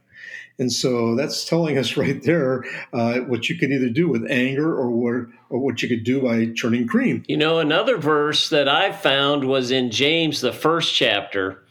And 0.60 0.72
so 0.72 1.16
that's 1.16 1.44
telling 1.44 1.76
us 1.76 1.96
right 1.96 2.22
there 2.22 2.64
uh, 2.92 3.18
what 3.20 3.48
you 3.48 3.58
can 3.58 3.72
either 3.72 3.88
do 3.88 4.08
with 4.08 4.30
anger 4.30 4.72
or 4.72 4.90
what, 4.90 5.28
or 5.50 5.58
what 5.58 5.82
you 5.82 5.88
could 5.88 6.04
do 6.04 6.22
by 6.22 6.52
churning 6.54 6.86
cream. 6.86 7.24
You 7.26 7.36
know, 7.36 7.58
another 7.58 7.96
verse 7.98 8.48
that 8.50 8.68
I 8.68 8.92
found 8.92 9.42
was 9.44 9.72
in 9.72 9.90
James, 9.90 10.40
the 10.40 10.52
first 10.52 10.94
chapter. 10.94 11.64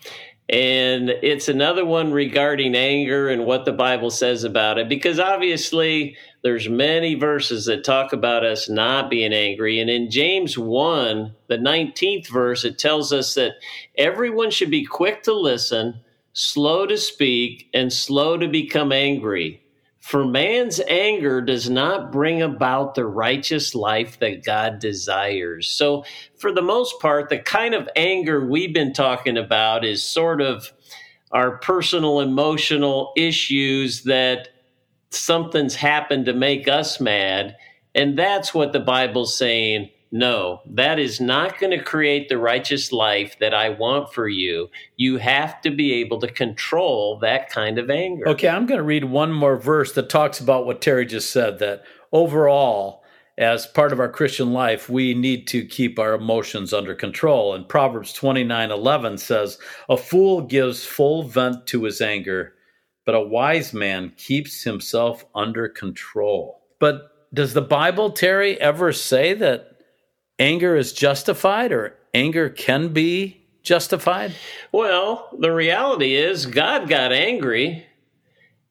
And 0.50 1.10
it's 1.10 1.48
another 1.48 1.86
one 1.86 2.12
regarding 2.12 2.76
anger 2.76 3.30
and 3.30 3.46
what 3.46 3.64
the 3.64 3.72
Bible 3.72 4.10
says 4.10 4.44
about 4.44 4.78
it, 4.78 4.90
because 4.90 5.18
obviously 5.18 6.18
there's 6.44 6.68
many 6.68 7.16
verses 7.16 7.66
that 7.66 7.86
talk 7.86 8.12
about 8.12 8.44
us 8.44 8.68
not 8.68 9.10
being 9.10 9.32
angry. 9.32 9.80
And 9.80 9.90
in 9.90 10.12
James 10.12 10.58
1, 10.58 11.34
the 11.48 11.58
19th 11.58 12.28
verse, 12.28 12.66
it 12.66 12.78
tells 12.78 13.14
us 13.14 13.36
that 13.36 13.54
everyone 13.98 14.52
should 14.52 14.72
be 14.72 14.86
quick 14.86 15.24
to 15.24 15.34
listen, 15.34 16.02
slow 16.34 16.86
to 16.86 16.98
speak, 16.98 17.70
and 17.74 17.94
slow 17.94 18.36
to 18.38 18.48
become 18.50 18.92
angry. 18.92 19.61
For 20.02 20.26
man's 20.26 20.82
anger 20.88 21.42
does 21.42 21.70
not 21.70 22.12
bring 22.12 22.42
about 22.42 22.96
the 22.96 23.06
righteous 23.06 23.76
life 23.76 24.20
that 24.20 24.44
God 24.44 24.80
desires. 24.80 25.70
So, 25.70 26.06
for 26.38 26.52
the 26.52 26.64
most 26.64 27.00
part, 27.00 27.30
the 27.30 27.38
kind 27.38 27.76
of 27.76 27.88
anger 27.96 28.44
we've 28.44 28.74
been 28.74 28.94
talking 28.94 29.38
about 29.38 29.86
is 29.86 30.04
sort 30.04 30.42
of 30.42 30.74
our 31.32 31.58
personal 31.60 32.20
emotional 32.20 33.14
issues 33.16 34.04
that 34.04 34.50
something's 35.12 35.76
happened 35.76 36.26
to 36.26 36.34
make 36.34 36.68
us 36.68 37.00
mad. 37.00 37.56
And 37.94 38.18
that's 38.18 38.56
what 38.56 38.74
the 38.74 38.80
Bible's 38.80 39.38
saying 39.38 39.92
no, 40.12 40.60
that 40.66 41.00
is 41.00 41.22
not 41.22 41.58
going 41.58 41.72
to 41.78 41.84
create 41.84 42.28
the 42.28 42.38
righteous 42.38 42.92
life 42.92 43.38
that 43.40 43.54
I 43.54 43.70
want 43.70 44.14
for 44.14 44.28
you. 44.28 44.70
You 44.98 45.18
have 45.18 45.62
to 45.62 45.72
be 45.72 45.94
able 45.94 46.20
to 46.20 46.28
control 46.28 47.18
that 47.20 47.50
kind 47.50 47.80
of 47.80 47.90
anger. 47.90 48.28
Okay, 48.28 48.50
I'm 48.50 48.66
going 48.66 48.80
to 48.80 48.84
read 48.84 49.06
one 49.06 49.32
more 49.32 49.56
verse 49.56 49.94
that 49.94 50.10
talks 50.10 50.42
about 50.42 50.66
what 50.66 50.82
Terry 50.82 51.06
just 51.06 51.32
said 51.32 51.60
that 51.60 51.84
overall, 52.12 53.04
as 53.38 53.66
part 53.66 53.94
of 53.94 54.02
our 54.02 54.12
Christian 54.12 54.52
life, 54.52 54.90
we 54.90 55.14
need 55.14 55.48
to 55.48 55.66
keep 55.66 55.98
our 55.98 56.14
emotions 56.14 56.74
under 56.74 56.94
control. 56.94 57.56
And 57.56 57.68
Proverbs 57.68 58.12
29 58.12 58.70
11 58.70 59.18
says, 59.18 59.58
A 59.88 59.96
fool 59.96 60.42
gives 60.42 60.86
full 60.86 61.24
vent 61.24 61.66
to 61.68 61.84
his 61.84 62.02
anger, 62.02 62.54
but 63.06 63.16
a 63.16 63.22
wise 63.22 63.74
man 63.74 64.12
keeps 64.18 64.64
himself 64.64 65.24
under 65.34 65.70
control. 65.70 66.62
But 66.80 67.08
does 67.34 67.54
the 67.54 67.62
Bible, 67.62 68.12
Terry, 68.12 68.60
ever 68.60 68.92
say 68.92 69.34
that 69.36 69.71
anger 70.42 70.76
is 70.76 70.92
justified 70.92 71.72
or 71.72 71.96
anger 72.14 72.50
can 72.50 72.92
be 72.92 73.42
justified? 73.62 74.34
Well, 74.72 75.30
the 75.38 75.52
reality 75.52 76.16
is 76.16 76.48
God 76.48 76.90
got 76.90 77.14
angry. 77.14 77.86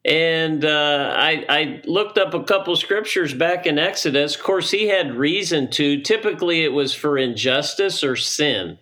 And 0.03 0.65
uh, 0.65 1.13
I, 1.15 1.45
I 1.47 1.81
looked 1.85 2.17
up 2.17 2.33
a 2.33 2.43
couple 2.43 2.75
scriptures 2.75 3.33
back 3.33 3.65
in 3.65 3.79
Exodus. 3.79 4.35
Of 4.35 4.43
course, 4.43 4.71
he 4.71 4.87
had 4.87 5.15
reason 5.15 5.69
to. 5.71 6.01
Typically, 6.01 6.63
it 6.63 6.73
was 6.73 6.93
for 6.93 7.17
injustice 7.17 8.03
or 8.03 8.15
sin. 8.15 8.77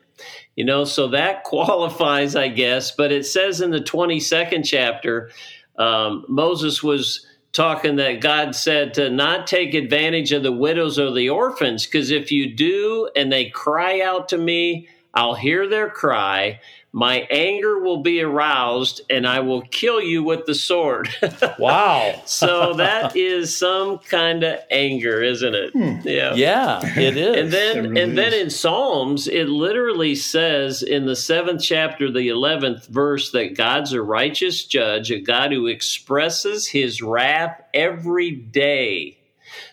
You 0.55 0.65
know, 0.65 0.83
so 0.85 1.09
that 1.09 1.43
qualifies, 1.43 2.35
I 2.35 2.47
guess. 2.47 2.91
But 2.91 3.11
it 3.11 3.25
says 3.25 3.61
in 3.61 3.69
the 3.69 3.79
22nd 3.81 4.65
chapter, 4.65 5.29
um, 5.77 6.25
Moses 6.27 6.81
was 6.81 7.25
talking 7.51 7.95
that 7.97 8.21
God 8.21 8.55
said 8.55 8.93
to 8.95 9.09
not 9.09 9.47
take 9.47 9.73
advantage 9.73 10.31
of 10.31 10.43
the 10.43 10.51
widows 10.51 10.99
or 10.99 11.11
the 11.11 11.29
orphans, 11.29 11.85
because 11.85 12.11
if 12.11 12.31
you 12.31 12.53
do 12.53 13.09
and 13.15 13.31
they 13.31 13.49
cry 13.49 14.01
out 14.01 14.29
to 14.29 14.37
me, 14.37 14.87
I'll 15.13 15.35
hear 15.35 15.67
their 15.67 15.89
cry 15.89 16.59
my 16.91 17.27
anger 17.29 17.79
will 17.79 18.01
be 18.01 18.21
aroused 18.21 19.01
and 19.09 19.27
I 19.27 19.41
will 19.41 19.61
kill 19.61 20.01
you 20.01 20.23
with 20.23 20.45
the 20.45 20.55
sword. 20.55 21.09
wow. 21.59 22.19
so 22.25 22.73
that 22.75 23.15
is 23.15 23.55
some 23.55 23.99
kind 23.99 24.43
of 24.43 24.59
anger, 24.71 25.21
isn't 25.21 25.53
it? 25.53 25.71
Hmm. 25.73 25.99
Yeah. 26.03 26.33
Yeah, 26.33 26.81
it 26.99 27.15
is. 27.15 27.35
and 27.37 27.51
then 27.51 27.89
really 27.89 28.01
and 28.01 28.17
then 28.17 28.33
in 28.33 28.49
Psalms 28.49 29.27
it 29.27 29.49
literally 29.49 30.15
says 30.15 30.81
in 30.81 31.05
the 31.05 31.13
7th 31.13 31.61
chapter 31.61 32.11
the 32.11 32.29
11th 32.29 32.87
verse 32.87 33.31
that 33.31 33.55
God's 33.55 33.93
a 33.93 34.01
righteous 34.01 34.65
judge, 34.65 35.11
a 35.11 35.19
God 35.19 35.51
who 35.51 35.67
expresses 35.67 36.67
his 36.67 37.01
wrath 37.03 37.61
every 37.73 38.31
day. 38.31 39.17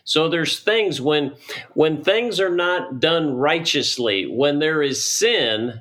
So 0.04 0.28
there's 0.28 0.60
things 0.60 1.00
when 1.00 1.34
when 1.74 2.04
things 2.04 2.40
are 2.40 2.54
not 2.54 3.00
done 3.00 3.36
righteously, 3.36 4.26
when 4.26 4.58
there 4.58 4.82
is 4.82 5.04
sin, 5.04 5.80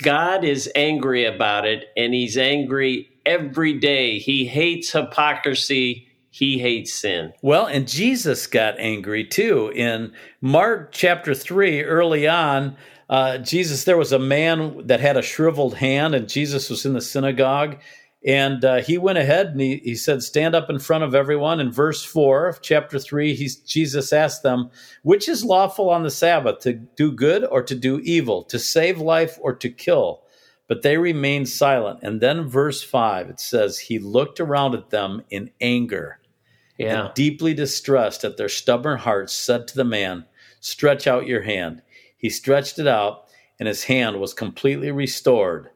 God 0.00 0.44
is 0.44 0.70
angry 0.74 1.24
about 1.24 1.66
it, 1.66 1.86
and 1.96 2.14
he's 2.14 2.36
angry 2.36 3.08
every 3.26 3.78
day. 3.78 4.18
He 4.18 4.46
hates 4.46 4.92
hypocrisy. 4.92 6.08
He 6.30 6.58
hates 6.58 6.92
sin. 6.92 7.32
Well, 7.42 7.66
and 7.66 7.88
Jesus 7.88 8.46
got 8.46 8.78
angry 8.78 9.24
too. 9.24 9.72
In 9.74 10.12
Mark 10.40 10.92
chapter 10.92 11.34
3, 11.34 11.82
early 11.82 12.28
on, 12.28 12.76
uh, 13.08 13.38
Jesus, 13.38 13.84
there 13.84 13.96
was 13.96 14.12
a 14.12 14.18
man 14.18 14.86
that 14.86 15.00
had 15.00 15.16
a 15.16 15.22
shriveled 15.22 15.74
hand, 15.74 16.14
and 16.14 16.28
Jesus 16.28 16.70
was 16.70 16.86
in 16.86 16.92
the 16.92 17.00
synagogue, 17.00 17.78
and 18.24 18.62
uh, 18.64 18.76
he 18.82 18.98
went 18.98 19.16
ahead 19.16 19.46
and 19.46 19.60
he, 19.60 19.76
he 19.78 19.94
said, 19.94 20.22
Stand 20.22 20.54
up 20.54 20.68
in 20.68 20.78
front 20.78 21.04
of 21.04 21.14
everyone. 21.14 21.58
In 21.58 21.72
verse 21.72 22.04
4 22.04 22.48
of 22.48 22.60
chapter 22.60 22.98
3, 22.98 23.34
he's, 23.34 23.56
Jesus 23.56 24.12
asked 24.12 24.42
them, 24.42 24.70
Which 25.02 25.28
is 25.28 25.44
lawful 25.44 25.88
on 25.88 26.02
the 26.02 26.10
Sabbath, 26.10 26.58
to 26.60 26.74
do 26.74 27.12
good 27.12 27.44
or 27.44 27.62
to 27.62 27.74
do 27.74 27.98
evil, 28.00 28.44
to 28.44 28.58
save 28.58 28.98
life 28.98 29.38
or 29.40 29.54
to 29.54 29.70
kill? 29.70 30.22
But 30.68 30.82
they 30.82 30.98
remained 30.98 31.48
silent. 31.48 32.00
And 32.02 32.20
then 32.20 32.46
verse 32.46 32.82
5, 32.82 33.30
it 33.30 33.40
says, 33.40 33.78
He 33.78 33.98
looked 33.98 34.38
around 34.38 34.74
at 34.74 34.90
them 34.90 35.22
in 35.30 35.50
anger. 35.60 36.20
Yeah. 36.76 37.06
And 37.06 37.14
deeply 37.14 37.54
distressed 37.54 38.22
at 38.24 38.36
their 38.36 38.48
stubborn 38.48 38.98
hearts, 38.98 39.32
said 39.32 39.66
to 39.68 39.76
the 39.76 39.84
man, 39.84 40.26
Stretch 40.60 41.06
out 41.06 41.26
your 41.26 41.42
hand. 41.42 41.80
He 42.18 42.28
stretched 42.28 42.78
it 42.78 42.86
out, 42.86 43.24
and 43.58 43.66
his 43.66 43.84
hand 43.84 44.20
was 44.20 44.34
completely 44.34 44.90
restored 44.90 45.70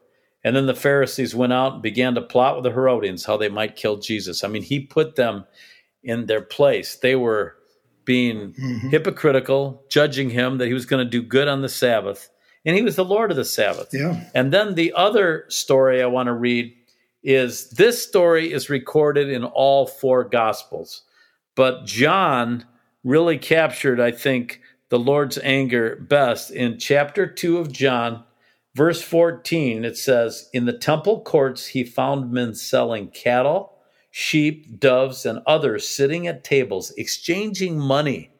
and 0.45 0.55
then 0.55 0.67
the 0.67 0.75
Pharisees 0.75 1.33
went 1.33 1.53
out 1.53 1.73
and 1.73 1.81
began 1.81 2.13
to 2.13 2.21
plot 2.21 2.55
with 2.55 2.65
the 2.65 2.71
Herodians 2.71 3.25
how 3.25 3.35
they 3.35 3.49
might 3.49 3.75
kill 3.75 3.97
Jesus. 3.97 4.43
I 4.43 4.47
mean, 4.47 4.61
he 4.61 4.79
put 4.79 5.15
them 5.15 5.43
in 6.03 6.27
their 6.27 6.41
place. 6.41 6.97
They 6.97 7.15
were 7.15 7.55
being 8.05 8.53
mm-hmm. 8.53 8.89
hypocritical, 8.89 9.83
judging 9.89 10.29
him 10.29 10.59
that 10.59 10.67
he 10.67 10.73
was 10.75 10.85
going 10.85 11.03
to 11.03 11.09
do 11.09 11.23
good 11.23 11.47
on 11.47 11.63
the 11.63 11.67
Sabbath. 11.67 12.29
And 12.63 12.75
he 12.75 12.83
was 12.83 12.95
the 12.95 13.03
Lord 13.03 13.31
of 13.31 13.37
the 13.37 13.43
Sabbath. 13.43 13.89
Yeah. 13.91 14.23
And 14.35 14.53
then 14.53 14.75
the 14.75 14.93
other 14.93 15.45
story 15.49 16.03
I 16.03 16.05
want 16.05 16.27
to 16.27 16.33
read 16.33 16.71
is 17.23 17.71
this 17.71 18.05
story 18.05 18.53
is 18.53 18.69
recorded 18.69 19.31
in 19.31 19.43
all 19.45 19.87
four 19.87 20.23
Gospels. 20.23 21.01
But 21.55 21.87
John 21.87 22.65
really 23.03 23.39
captured, 23.39 23.99
I 23.99 24.11
think, 24.11 24.61
the 24.89 24.99
Lord's 24.99 25.39
anger 25.39 25.95
best 25.95 26.51
in 26.51 26.77
chapter 26.77 27.25
2 27.25 27.57
of 27.57 27.71
John, 27.71 28.23
Verse 28.75 29.01
14, 29.01 29.85
it 29.85 29.97
says, 29.97 30.49
In 30.53 30.65
the 30.65 30.77
temple 30.77 31.21
courts 31.21 31.67
he 31.67 31.85
found 31.85 32.33
men 32.33 32.53
selling 32.53 33.07
cattle, 33.07 33.77
sheep, 34.11 34.79
doves, 34.81 35.25
and 35.25 35.39
others 35.47 35.87
sitting 35.87 36.27
at 36.27 36.43
tables, 36.43 36.91
exchanging 36.97 37.79
money. 37.79 38.31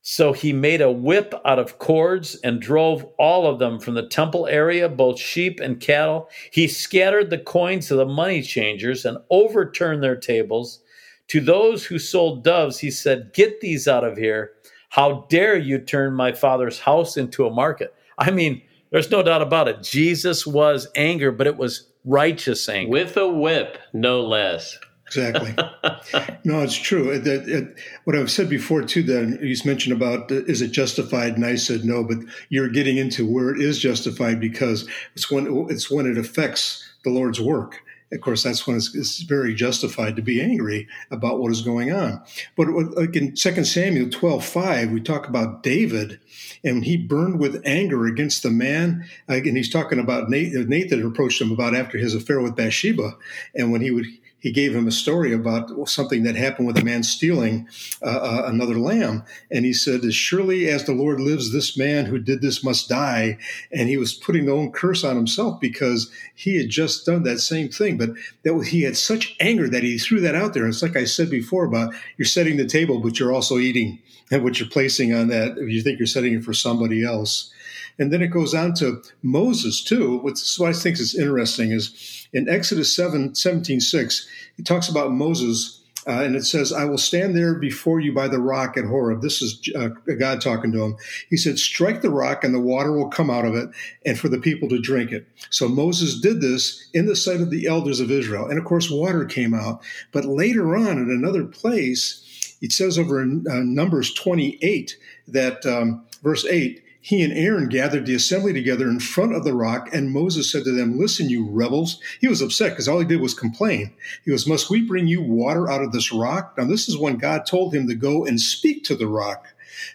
So 0.00 0.32
he 0.32 0.54
made 0.54 0.80
a 0.80 0.90
whip 0.90 1.34
out 1.44 1.58
of 1.58 1.78
cords 1.78 2.36
and 2.44 2.62
drove 2.62 3.04
all 3.18 3.46
of 3.46 3.58
them 3.58 3.78
from 3.78 3.92
the 3.92 4.08
temple 4.08 4.46
area, 4.46 4.88
both 4.88 5.18
sheep 5.18 5.60
and 5.60 5.80
cattle. 5.80 6.30
He 6.50 6.66
scattered 6.66 7.28
the 7.28 7.38
coins 7.38 7.90
of 7.90 7.98
the 7.98 8.06
money 8.06 8.40
changers 8.40 9.04
and 9.04 9.18
overturned 9.28 10.02
their 10.02 10.16
tables. 10.16 10.80
To 11.28 11.40
those 11.40 11.84
who 11.84 11.98
sold 11.98 12.42
doves, 12.42 12.78
he 12.78 12.90
said, 12.90 13.32
Get 13.34 13.60
these 13.60 13.86
out 13.86 14.04
of 14.04 14.16
here. 14.16 14.52
How 14.90 15.26
dare 15.28 15.58
you 15.58 15.78
turn 15.78 16.14
my 16.14 16.32
father's 16.32 16.78
house 16.78 17.18
into 17.18 17.44
a 17.44 17.52
market? 17.52 17.92
I 18.16 18.30
mean, 18.30 18.62
there's 18.90 19.10
no 19.10 19.22
doubt 19.22 19.42
about 19.42 19.68
it. 19.68 19.82
Jesus 19.82 20.46
was 20.46 20.88
anger, 20.94 21.32
but 21.32 21.46
it 21.46 21.56
was 21.56 21.88
righteous 22.04 22.68
anger. 22.68 22.90
With 22.90 23.16
a 23.16 23.28
whip, 23.28 23.78
no 23.92 24.22
less. 24.22 24.78
Exactly. 25.06 25.54
no, 26.44 26.62
it's 26.62 26.76
true. 26.76 27.10
It, 27.10 27.26
it, 27.26 27.48
it, 27.48 27.76
what 28.04 28.16
I've 28.16 28.30
said 28.30 28.48
before 28.48 28.82
too. 28.82 29.02
Then 29.02 29.38
you 29.40 29.56
mentioned 29.64 29.94
about 29.94 30.30
uh, 30.32 30.44
is 30.46 30.62
it 30.62 30.72
justified, 30.72 31.36
and 31.36 31.46
I 31.46 31.54
said 31.54 31.84
no. 31.84 32.02
But 32.02 32.18
you're 32.48 32.68
getting 32.68 32.96
into 32.96 33.24
where 33.24 33.50
it 33.50 33.60
is 33.60 33.78
justified 33.78 34.40
because 34.40 34.88
it's 35.14 35.30
when 35.30 35.46
it's 35.70 35.90
when 35.90 36.06
it 36.06 36.18
affects 36.18 36.84
the 37.04 37.10
Lord's 37.10 37.40
work 37.40 37.82
of 38.12 38.20
course, 38.20 38.44
that's 38.44 38.66
when 38.66 38.76
it's, 38.76 38.94
it's, 38.94 39.22
very 39.22 39.52
justified 39.52 40.14
to 40.14 40.22
be 40.22 40.40
angry 40.40 40.86
about 41.10 41.40
what 41.40 41.50
is 41.50 41.62
going 41.62 41.92
on. 41.92 42.22
But 42.56 42.68
like 42.68 43.16
in 43.16 43.34
2 43.34 43.64
Samuel 43.64 44.10
12 44.10 44.44
5, 44.44 44.90
we 44.90 45.00
talk 45.00 45.26
about 45.26 45.64
David, 45.64 46.20
and 46.62 46.84
he 46.84 46.96
burned 46.96 47.40
with 47.40 47.62
anger 47.64 48.06
against 48.06 48.44
the 48.44 48.50
man. 48.50 49.04
And 49.26 49.56
he's 49.56 49.70
talking 49.70 49.98
about 49.98 50.30
Nathan, 50.30 50.68
Nathan 50.68 51.04
approached 51.04 51.40
him 51.40 51.50
about 51.50 51.74
after 51.74 51.98
his 51.98 52.14
affair 52.14 52.40
with 52.40 52.54
Bathsheba. 52.54 53.16
And 53.54 53.72
when 53.72 53.80
he 53.80 53.90
would 53.90 54.06
he 54.38 54.52
gave 54.52 54.74
him 54.74 54.86
a 54.86 54.92
story 54.92 55.32
about 55.32 55.88
something 55.88 56.22
that 56.22 56.36
happened 56.36 56.66
with 56.66 56.78
a 56.78 56.84
man 56.84 57.02
stealing 57.02 57.68
uh, 58.02 58.06
uh, 58.06 58.42
another 58.46 58.78
lamb. 58.78 59.24
And 59.50 59.64
he 59.64 59.72
said, 59.72 60.04
As 60.04 60.14
surely 60.14 60.68
as 60.68 60.84
the 60.84 60.92
Lord 60.92 61.20
lives, 61.20 61.52
this 61.52 61.76
man 61.76 62.04
who 62.04 62.18
did 62.18 62.42
this 62.42 62.62
must 62.62 62.88
die. 62.88 63.38
And 63.72 63.88
he 63.88 63.96
was 63.96 64.14
putting 64.14 64.46
the 64.46 64.52
own 64.52 64.72
curse 64.72 65.04
on 65.04 65.16
himself 65.16 65.58
because 65.58 66.10
he 66.34 66.58
had 66.58 66.68
just 66.68 67.06
done 67.06 67.22
that 67.22 67.40
same 67.40 67.70
thing. 67.70 67.96
But 67.96 68.10
that 68.42 68.68
he 68.68 68.82
had 68.82 68.96
such 68.96 69.34
anger 69.40 69.68
that 69.68 69.82
he 69.82 69.98
threw 69.98 70.20
that 70.20 70.34
out 70.34 70.54
there. 70.54 70.68
It's 70.68 70.82
like 70.82 70.96
I 70.96 71.04
said 71.04 71.30
before 71.30 71.64
about 71.64 71.94
you're 72.18 72.26
setting 72.26 72.56
the 72.56 72.66
table, 72.66 73.00
but 73.00 73.18
you're 73.18 73.32
also 73.32 73.58
eating 73.58 74.00
and 74.30 74.44
what 74.44 74.60
you're 74.60 74.68
placing 74.68 75.14
on 75.14 75.28
that. 75.28 75.56
If 75.56 75.70
you 75.70 75.82
think 75.82 75.98
you're 75.98 76.06
setting 76.06 76.34
it 76.34 76.44
for 76.44 76.52
somebody 76.52 77.04
else. 77.04 77.52
And 77.98 78.12
then 78.12 78.22
it 78.22 78.28
goes 78.28 78.54
on 78.54 78.74
to 78.74 79.02
Moses 79.22 79.82
too. 79.82 80.18
What 80.18 80.38
I 80.62 80.72
think 80.72 81.00
is 81.00 81.14
interesting 81.14 81.72
is 81.72 82.25
in 82.36 82.50
Exodus 82.50 82.94
7, 82.94 83.34
17, 83.34 83.80
6, 83.80 84.28
he 84.56 84.62
talks 84.62 84.88
about 84.88 85.10
Moses 85.12 85.80
uh, 86.06 86.22
and 86.22 86.36
it 86.36 86.44
says, 86.44 86.72
I 86.72 86.84
will 86.84 86.98
stand 86.98 87.36
there 87.36 87.54
before 87.54 87.98
you 87.98 88.14
by 88.14 88.28
the 88.28 88.38
rock 88.38 88.76
at 88.76 88.84
Horeb. 88.84 89.22
This 89.22 89.42
is 89.42 89.68
uh, 89.74 89.88
God 90.18 90.40
talking 90.40 90.70
to 90.70 90.84
him. 90.84 90.96
He 91.30 91.36
said, 91.36 91.58
Strike 91.58 92.00
the 92.00 92.10
rock, 92.10 92.44
and 92.44 92.54
the 92.54 92.60
water 92.60 92.92
will 92.92 93.08
come 93.08 93.28
out 93.28 93.44
of 93.44 93.56
it, 93.56 93.70
and 94.04 94.16
for 94.16 94.28
the 94.28 94.38
people 94.38 94.68
to 94.68 94.78
drink 94.78 95.10
it. 95.10 95.26
So 95.50 95.66
Moses 95.66 96.20
did 96.20 96.40
this 96.40 96.88
in 96.94 97.06
the 97.06 97.16
sight 97.16 97.40
of 97.40 97.50
the 97.50 97.66
elders 97.66 97.98
of 97.98 98.12
Israel. 98.12 98.48
And 98.48 98.56
of 98.56 98.64
course, 98.64 98.88
water 98.88 99.24
came 99.24 99.52
out. 99.52 99.82
But 100.12 100.26
later 100.26 100.76
on, 100.76 100.98
in 100.98 101.10
another 101.10 101.44
place, 101.44 102.56
it 102.62 102.70
says 102.70 103.00
over 103.00 103.20
in 103.20 103.44
uh, 103.50 103.56
Numbers 103.64 104.14
28 104.14 104.96
that, 105.26 105.66
um, 105.66 106.04
verse 106.22 106.46
8, 106.46 106.84
he 107.06 107.22
and 107.22 107.32
Aaron 107.32 107.68
gathered 107.68 108.04
the 108.04 108.16
assembly 108.16 108.52
together 108.52 108.88
in 108.88 108.98
front 108.98 109.32
of 109.32 109.44
the 109.44 109.54
rock, 109.54 109.88
and 109.92 110.10
Moses 110.10 110.50
said 110.50 110.64
to 110.64 110.72
them, 110.72 110.98
Listen, 110.98 111.30
you 111.30 111.48
rebels. 111.48 112.00
He 112.20 112.26
was 112.26 112.42
upset 112.42 112.70
because 112.70 112.88
all 112.88 112.98
he 112.98 113.04
did 113.04 113.20
was 113.20 113.32
complain. 113.32 113.92
He 114.24 114.32
goes, 114.32 114.48
Must 114.48 114.70
we 114.70 114.82
bring 114.82 115.06
you 115.06 115.22
water 115.22 115.70
out 115.70 115.82
of 115.82 115.92
this 115.92 116.12
rock? 116.12 116.54
Now, 116.58 116.64
this 116.64 116.88
is 116.88 116.98
when 116.98 117.16
God 117.16 117.46
told 117.46 117.72
him 117.72 117.86
to 117.86 117.94
go 117.94 118.24
and 118.24 118.40
speak 118.40 118.82
to 118.86 118.96
the 118.96 119.06
rock. 119.06 119.46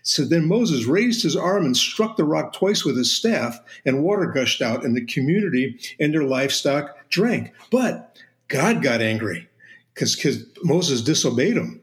So 0.03 0.24
then 0.24 0.48
Moses 0.48 0.86
raised 0.86 1.22
his 1.22 1.36
arm 1.36 1.65
and 1.65 1.75
struck 1.75 2.15
the 2.15 2.24
rock 2.24 2.53
twice 2.53 2.86
with 2.86 2.96
his 2.96 3.13
staff, 3.13 3.60
and 3.86 4.06
water 4.06 4.27
gushed 4.27 4.62
out, 4.62 4.86
and 4.86 4.96
the 4.96 5.06
community 5.06 5.82
and 6.00 6.13
their 6.13 6.24
livestock 6.24 7.10
drank. 7.10 7.51
But 7.72 8.18
God 8.48 8.82
got 8.82 9.01
angry 9.01 9.50
because 9.94 10.46
Moses 10.63 11.01
disobeyed 11.01 11.58
him 11.58 11.80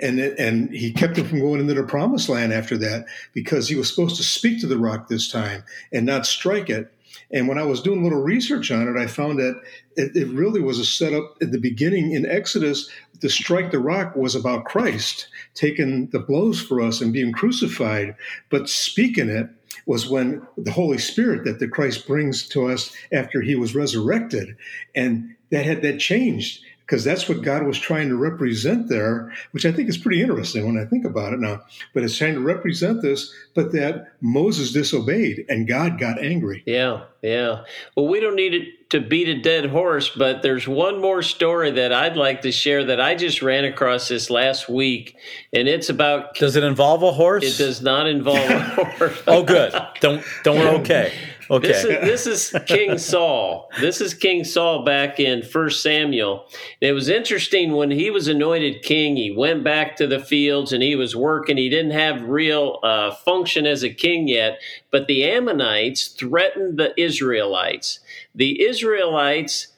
and 0.00 0.18
and 0.20 0.70
he 0.72 0.92
kept 0.92 1.16
him 1.16 1.26
from 1.26 1.40
going 1.40 1.60
into 1.60 1.74
the 1.74 1.82
promised 1.82 2.28
land 2.28 2.52
after 2.52 2.76
that 2.78 3.06
because 3.32 3.68
he 3.68 3.74
was 3.74 3.88
supposed 3.88 4.16
to 4.16 4.22
speak 4.22 4.60
to 4.60 4.66
the 4.66 4.78
rock 4.78 5.08
this 5.08 5.30
time 5.30 5.64
and 5.92 6.06
not 6.06 6.26
strike 6.26 6.70
it. 6.70 6.92
And 7.30 7.48
when 7.48 7.58
I 7.58 7.64
was 7.64 7.82
doing 7.82 8.00
a 8.00 8.04
little 8.04 8.22
research 8.22 8.70
on 8.70 8.88
it, 8.88 9.00
I 9.00 9.06
found 9.06 9.38
that 9.38 9.60
it, 9.96 10.16
it 10.16 10.28
really 10.28 10.60
was 10.60 10.78
a 10.78 10.84
setup 10.84 11.36
at 11.42 11.50
the 11.50 11.58
beginning 11.58 12.12
in 12.12 12.26
Exodus. 12.26 12.90
To 13.20 13.28
strike 13.28 13.70
the 13.70 13.78
rock 13.78 14.16
was 14.16 14.34
about 14.34 14.64
Christ 14.64 15.28
taking 15.54 16.08
the 16.08 16.18
blows 16.18 16.60
for 16.60 16.80
us 16.80 17.00
and 17.00 17.12
being 17.12 17.32
crucified, 17.32 18.16
but 18.50 18.68
speaking 18.68 19.28
it 19.28 19.48
was 19.86 20.08
when 20.08 20.46
the 20.56 20.72
Holy 20.72 20.98
Spirit 20.98 21.44
that 21.44 21.58
the 21.58 21.68
Christ 21.68 22.06
brings 22.06 22.48
to 22.48 22.68
us 22.68 22.94
after 23.12 23.40
he 23.40 23.54
was 23.54 23.74
resurrected. 23.74 24.56
And 24.94 25.36
that 25.50 25.66
had 25.66 25.82
that 25.82 26.00
changed 26.00 26.64
because 26.92 27.04
that's 27.04 27.26
what 27.26 27.40
God 27.40 27.62
was 27.62 27.78
trying 27.78 28.10
to 28.10 28.16
represent 28.16 28.90
there, 28.90 29.32
which 29.52 29.64
I 29.64 29.72
think 29.72 29.88
is 29.88 29.96
pretty 29.96 30.20
interesting 30.20 30.66
when 30.66 30.76
I 30.76 30.84
think 30.84 31.06
about 31.06 31.32
it 31.32 31.40
now. 31.40 31.62
But 31.94 32.02
it's 32.02 32.18
trying 32.18 32.34
to 32.34 32.40
represent 32.42 33.00
this, 33.00 33.32
but 33.54 33.72
that 33.72 34.12
Moses 34.20 34.72
disobeyed 34.72 35.46
and 35.48 35.66
God 35.66 35.98
got 35.98 36.22
angry. 36.22 36.62
Yeah, 36.66 37.04
yeah. 37.22 37.62
Well, 37.96 38.08
we 38.08 38.20
don't 38.20 38.36
need 38.36 38.52
it 38.52 38.90
to 38.90 39.00
beat 39.00 39.26
a 39.26 39.40
dead 39.40 39.70
horse, 39.70 40.10
but 40.10 40.42
there's 40.42 40.68
one 40.68 41.00
more 41.00 41.22
story 41.22 41.70
that 41.70 41.94
I'd 41.94 42.18
like 42.18 42.42
to 42.42 42.52
share 42.52 42.84
that 42.84 43.00
I 43.00 43.14
just 43.14 43.40
ran 43.40 43.64
across 43.64 44.08
this 44.08 44.28
last 44.28 44.68
week, 44.68 45.16
and 45.50 45.66
it's 45.68 45.88
about. 45.88 46.34
Does 46.34 46.56
it 46.56 46.62
involve 46.62 47.02
a 47.02 47.12
horse? 47.12 47.42
It 47.42 47.56
does 47.56 47.80
not 47.80 48.06
involve 48.06 48.50
a 48.50 48.60
horse. 48.98 49.22
oh, 49.26 49.42
good. 49.42 49.72
Don't 50.02 50.22
don't. 50.44 50.62
Okay. 50.82 51.14
Okay. 51.52 51.68
This 51.68 51.84
is, 51.84 52.24
this 52.24 52.54
is 52.54 52.62
King 52.64 52.96
Saul. 52.96 53.70
This 53.78 54.00
is 54.00 54.14
King 54.14 54.42
Saul 54.42 54.86
back 54.86 55.20
in 55.20 55.42
First 55.42 55.82
Samuel. 55.82 56.46
It 56.80 56.92
was 56.92 57.10
interesting 57.10 57.72
when 57.72 57.90
he 57.90 58.10
was 58.10 58.26
anointed 58.26 58.82
king. 58.82 59.16
He 59.16 59.30
went 59.30 59.62
back 59.62 59.96
to 59.96 60.06
the 60.06 60.18
fields 60.18 60.72
and 60.72 60.82
he 60.82 60.96
was 60.96 61.14
working. 61.14 61.58
He 61.58 61.68
didn't 61.68 61.90
have 61.90 62.22
real 62.22 62.78
uh, 62.82 63.10
function 63.10 63.66
as 63.66 63.82
a 63.82 63.90
king 63.90 64.28
yet. 64.28 64.60
But 64.90 65.08
the 65.08 65.24
Ammonites 65.24 66.08
threatened 66.08 66.78
the 66.78 66.98
Israelites. 66.98 68.00
The 68.34 68.64
Israelites 68.64 69.68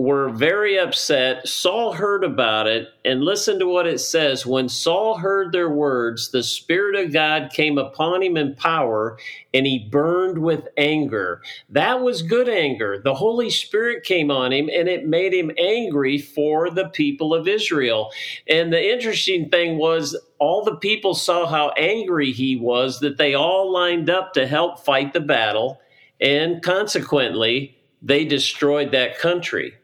were 0.00 0.30
very 0.30 0.78
upset. 0.78 1.46
Saul 1.46 1.92
heard 1.92 2.24
about 2.24 2.66
it, 2.66 2.88
and 3.04 3.22
listen 3.22 3.58
to 3.58 3.66
what 3.66 3.86
it 3.86 3.98
says. 3.98 4.46
When 4.46 4.66
Saul 4.66 5.18
heard 5.18 5.52
their 5.52 5.68
words, 5.68 6.30
the 6.30 6.42
Spirit 6.42 6.96
of 6.96 7.12
God 7.12 7.50
came 7.52 7.76
upon 7.76 8.22
him 8.22 8.38
in 8.38 8.54
power, 8.54 9.18
and 9.52 9.66
he 9.66 9.90
burned 9.90 10.38
with 10.38 10.66
anger. 10.78 11.42
That 11.68 12.00
was 12.00 12.22
good 12.22 12.48
anger. 12.48 12.98
The 13.04 13.16
Holy 13.16 13.50
Spirit 13.50 14.02
came 14.02 14.30
on 14.30 14.54
him, 14.54 14.70
and 14.72 14.88
it 14.88 15.06
made 15.06 15.34
him 15.34 15.50
angry 15.58 16.16
for 16.16 16.70
the 16.70 16.88
people 16.88 17.34
of 17.34 17.46
Israel. 17.46 18.10
And 18.48 18.72
the 18.72 18.82
interesting 18.82 19.50
thing 19.50 19.76
was, 19.76 20.16
all 20.38 20.64
the 20.64 20.76
people 20.76 21.12
saw 21.12 21.46
how 21.46 21.72
angry 21.76 22.32
he 22.32 22.56
was 22.56 23.00
that 23.00 23.18
they 23.18 23.34
all 23.34 23.70
lined 23.70 24.08
up 24.08 24.32
to 24.32 24.46
help 24.46 24.78
fight 24.78 25.12
the 25.12 25.20
battle, 25.20 25.78
and 26.22 26.62
consequently, 26.62 27.76
they 28.00 28.24
destroyed 28.24 28.92
that 28.92 29.18
country. 29.18 29.74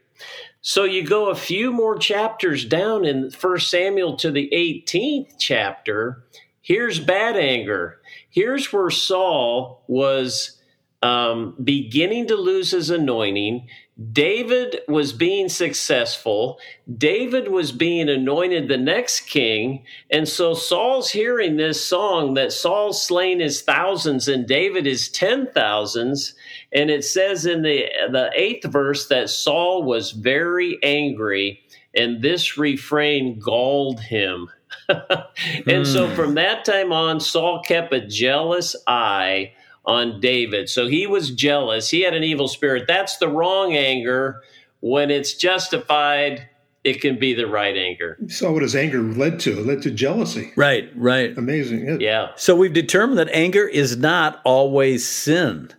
So 0.67 0.83
you 0.83 1.05
go 1.05 1.29
a 1.29 1.35
few 1.35 1.71
more 1.71 1.97
chapters 1.97 2.65
down 2.65 3.05
in 3.05 3.31
First 3.31 3.71
Samuel 3.71 4.17
to 4.17 4.29
the 4.29 4.49
18th 4.51 5.35
chapter. 5.39 6.25
Here's 6.59 6.99
bad 6.99 7.37
anger. 7.37 8.01
Here's 8.29 8.73
where 8.73 8.89
Saul 8.89 9.85
was 9.87 10.59
um, 11.01 11.55
beginning 11.63 12.27
to 12.27 12.35
lose 12.35 12.71
his 12.71 12.89
anointing. 12.89 13.69
David 14.11 14.81
was 14.89 15.13
being 15.13 15.47
successful. 15.47 16.59
David 16.97 17.47
was 17.47 17.71
being 17.71 18.09
anointed 18.09 18.67
the 18.67 18.77
next 18.77 19.21
king. 19.21 19.85
And 20.11 20.27
so 20.27 20.53
Saul's 20.53 21.11
hearing 21.11 21.55
this 21.55 21.81
song 21.81 22.33
that 22.33 22.51
Saul's 22.51 23.01
slain 23.01 23.39
his 23.39 23.61
thousands 23.61 24.27
and 24.27 24.45
David 24.45 24.85
is 24.85 25.07
ten 25.07 25.47
thousands. 25.47 26.35
And 26.73 26.89
it 26.89 27.05
says 27.05 27.45
in 27.45 27.61
the, 27.61 27.85
the 28.11 28.29
eighth 28.35 28.65
verse 28.65 29.07
that 29.07 29.29
Saul 29.29 29.83
was 29.83 30.11
very 30.11 30.77
angry, 30.83 31.61
and 31.95 32.21
this 32.21 32.57
refrain 32.57 33.39
galled 33.39 33.99
him. 33.99 34.49
and 35.67 35.87
so 35.87 36.07
hmm. 36.07 36.15
from 36.15 36.35
that 36.35 36.65
time 36.65 36.91
on, 36.91 37.19
Saul 37.19 37.61
kept 37.61 37.93
a 37.93 38.05
jealous 38.05 38.75
eye 38.85 39.53
on 39.85 40.19
David. 40.19 40.69
So 40.69 40.87
he 40.87 41.07
was 41.07 41.31
jealous. 41.31 41.89
He 41.89 42.01
had 42.01 42.13
an 42.13 42.23
evil 42.23 42.47
spirit. 42.47 42.85
That's 42.87 43.17
the 43.17 43.29
wrong 43.29 43.73
anger. 43.73 44.43
When 44.81 45.09
it's 45.09 45.33
justified, 45.33 46.47
it 46.83 47.01
can 47.01 47.17
be 47.17 47.33
the 47.33 47.47
right 47.47 47.75
anger. 47.75 48.17
You 48.21 48.29
saw 48.29 48.51
what 48.51 48.61
his 48.61 48.75
anger 48.75 49.01
led 49.01 49.39
to. 49.41 49.59
It 49.59 49.65
led 49.65 49.81
to 49.83 49.91
jealousy. 49.91 50.51
Right, 50.55 50.91
right. 50.95 51.35
Amazing. 51.37 51.99
Yeah. 52.01 52.29
So 52.35 52.55
we've 52.55 52.73
determined 52.73 53.17
that 53.17 53.29
anger 53.29 53.67
is 53.67 53.97
not 53.97 54.41
always 54.43 55.07
sin. 55.07 55.71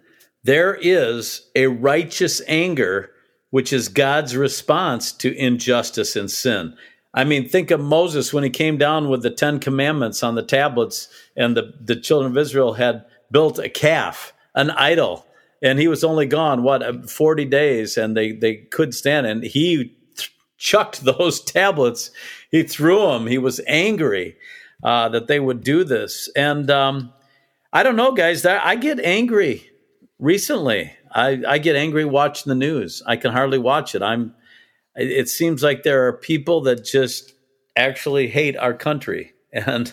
There 0.48 0.78
is 0.80 1.42
a 1.54 1.66
righteous 1.66 2.40
anger, 2.48 3.10
which 3.50 3.70
is 3.70 3.90
God's 3.90 4.34
response 4.34 5.12
to 5.12 5.36
injustice 5.36 6.16
and 6.16 6.30
sin. 6.30 6.74
I 7.12 7.24
mean, 7.24 7.46
think 7.46 7.70
of 7.70 7.80
Moses 7.80 8.32
when 8.32 8.44
he 8.44 8.48
came 8.48 8.78
down 8.78 9.10
with 9.10 9.22
the 9.22 9.28
Ten 9.28 9.58
Commandments 9.58 10.22
on 10.22 10.36
the 10.36 10.42
tablets, 10.42 11.08
and 11.36 11.54
the, 11.54 11.74
the 11.78 11.96
children 11.96 12.32
of 12.32 12.38
Israel 12.38 12.72
had 12.72 13.04
built 13.30 13.58
a 13.58 13.68
calf, 13.68 14.32
an 14.54 14.70
idol, 14.70 15.26
and 15.60 15.78
he 15.78 15.86
was 15.86 16.02
only 16.02 16.24
gone 16.24 16.62
what 16.62 16.82
uh, 16.82 17.02
40 17.02 17.44
days 17.44 17.98
and 17.98 18.16
they 18.16 18.32
they 18.32 18.56
could 18.56 18.94
stand 18.94 19.26
and 19.26 19.44
he 19.44 19.94
th- 20.16 20.34
chucked 20.56 21.04
those 21.04 21.42
tablets. 21.42 22.10
He 22.50 22.62
threw 22.62 23.08
them 23.08 23.26
he 23.26 23.36
was 23.36 23.60
angry 23.66 24.34
uh, 24.82 25.10
that 25.10 25.26
they 25.26 25.40
would 25.40 25.62
do 25.62 25.84
this. 25.84 26.30
And 26.34 26.70
um, 26.70 27.12
i 27.70 27.82
don't 27.82 27.96
know 27.96 28.12
guys 28.12 28.46
i 28.46 28.74
get 28.76 28.98
angry 29.00 29.70
recently 30.18 30.92
I, 31.12 31.42
I 31.46 31.58
get 31.58 31.76
angry 31.76 32.04
watching 32.04 32.50
the 32.50 32.54
news 32.54 33.02
i 33.06 33.16
can 33.16 33.32
hardly 33.32 33.58
watch 33.58 33.94
it 33.94 34.02
i'm 34.02 34.34
it 34.94 35.28
seems 35.28 35.62
like 35.62 35.84
there 35.84 36.06
are 36.06 36.12
people 36.12 36.62
that 36.62 36.84
just 36.84 37.34
actually 37.76 38.28
hate 38.28 38.56
our 38.56 38.74
country 38.74 39.32
and 39.52 39.92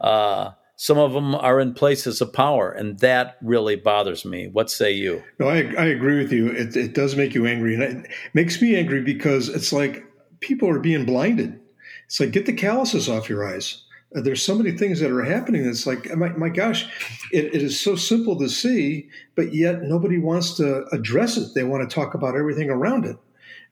uh, 0.00 0.52
some 0.80 0.96
of 0.96 1.12
them 1.12 1.34
are 1.34 1.58
in 1.58 1.74
places 1.74 2.20
of 2.20 2.32
power, 2.32 2.70
and 2.70 3.00
that 3.00 3.36
really 3.42 3.74
bothers 3.74 4.24
me. 4.24 4.46
What 4.46 4.70
say 4.70 4.92
you? 4.92 5.24
No, 5.40 5.48
I, 5.48 5.74
I 5.76 5.86
agree 5.86 6.18
with 6.18 6.32
you. 6.32 6.46
It, 6.52 6.76
it 6.76 6.94
does 6.94 7.16
make 7.16 7.34
you 7.34 7.46
angry, 7.46 7.74
and 7.74 7.82
it 7.82 8.10
makes 8.32 8.62
me 8.62 8.76
angry 8.76 9.02
because 9.02 9.48
it's 9.48 9.72
like 9.72 10.04
people 10.38 10.68
are 10.68 10.78
being 10.78 11.04
blinded. 11.04 11.58
It's 12.06 12.20
like 12.20 12.30
get 12.30 12.46
the 12.46 12.52
calluses 12.52 13.08
off 13.08 13.28
your 13.28 13.44
eyes. 13.44 13.82
There's 14.12 14.42
so 14.42 14.54
many 14.54 14.72
things 14.72 15.00
that 15.00 15.10
are 15.10 15.22
happening. 15.22 15.66
It's 15.66 15.86
like 15.86 16.14
my, 16.16 16.30
my 16.30 16.48
gosh, 16.48 16.86
it, 17.30 17.54
it 17.54 17.62
is 17.62 17.78
so 17.78 17.94
simple 17.94 18.38
to 18.38 18.48
see, 18.48 19.10
but 19.34 19.54
yet 19.54 19.82
nobody 19.82 20.18
wants 20.18 20.56
to 20.56 20.86
address 20.92 21.36
it. 21.36 21.54
They 21.54 21.64
want 21.64 21.88
to 21.88 21.94
talk 21.94 22.14
about 22.14 22.34
everything 22.34 22.70
around 22.70 23.04
it, 23.04 23.16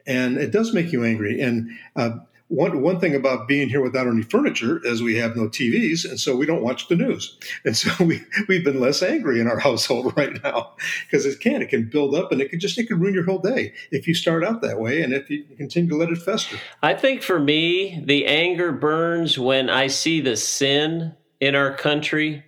and 0.07 0.37
it 0.37 0.51
does 0.51 0.75
make 0.75 0.93
you 0.93 1.05
angry. 1.05 1.41
And 1.41 1.71
uh, 1.97 2.19
one 2.49 2.81
one 2.81 3.01
thing 3.01 3.15
about 3.15 3.49
being 3.49 3.69
here 3.69 3.81
without 3.81 4.07
any 4.07 4.23
furniture 4.23 4.81
is 4.85 5.03
we 5.03 5.17
have 5.17 5.35
no 5.35 5.49
TVs, 5.49 6.09
and 6.09 6.19
so 6.19 6.37
we 6.37 6.47
don't 6.47 6.63
watch 6.63 6.89
the 6.89 6.95
news, 6.95 7.37
and 7.65 7.77
so 7.77 7.91
we 8.05 8.23
we've 8.49 8.65
been 8.65 8.81
less 8.81 9.03
angry 9.03 9.41
in 9.41 9.49
our 9.49 9.59
household 9.67 10.17
right 10.17 10.43
now 10.45 10.73
because 11.07 11.27
it 11.27 11.41
can 11.41 11.63
it 11.63 11.69
can 11.69 11.89
build 11.89 12.15
up 12.15 12.31
and 12.31 12.41
it 12.41 12.51
can 12.51 12.61
just 12.61 12.79
it 12.79 12.87
can 12.87 13.01
ruin 13.01 13.15
your 13.15 13.25
whole 13.25 13.41
day 13.41 13.73
if 13.91 14.07
you 14.07 14.15
start 14.15 14.45
out 14.45 14.63
that 14.63 14.79
way 14.79 15.03
and 15.03 15.13
if 15.13 15.29
you 15.29 15.45
continue 15.57 15.91
to 15.91 15.97
let 15.97 16.11
it 16.11 16.19
fester. 16.19 16.57
I 16.83 16.95
think 16.95 17.23
for 17.23 17.41
me, 17.41 18.03
the 18.05 18.27
anger 18.27 18.73
burns 18.73 19.39
when 19.39 19.69
I 19.69 19.89
see 19.89 20.21
the 20.21 20.37
sin 20.37 21.15
in 21.41 21.55
our 21.55 21.75
country. 21.75 22.45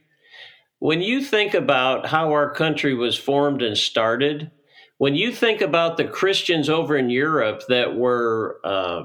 When 0.80 1.00
you 1.00 1.24
think 1.24 1.54
about 1.54 2.06
how 2.06 2.30
our 2.30 2.52
country 2.52 2.94
was 2.94 3.16
formed 3.16 3.62
and 3.62 3.76
started, 3.76 4.52
when 4.98 5.16
you 5.16 5.32
think 5.32 5.60
about 5.60 5.96
the 5.96 6.04
Christians 6.04 6.68
over 6.68 6.96
in 6.96 7.10
Europe 7.10 7.62
that 7.68 7.96
were 7.96 8.60
uh, 8.62 9.02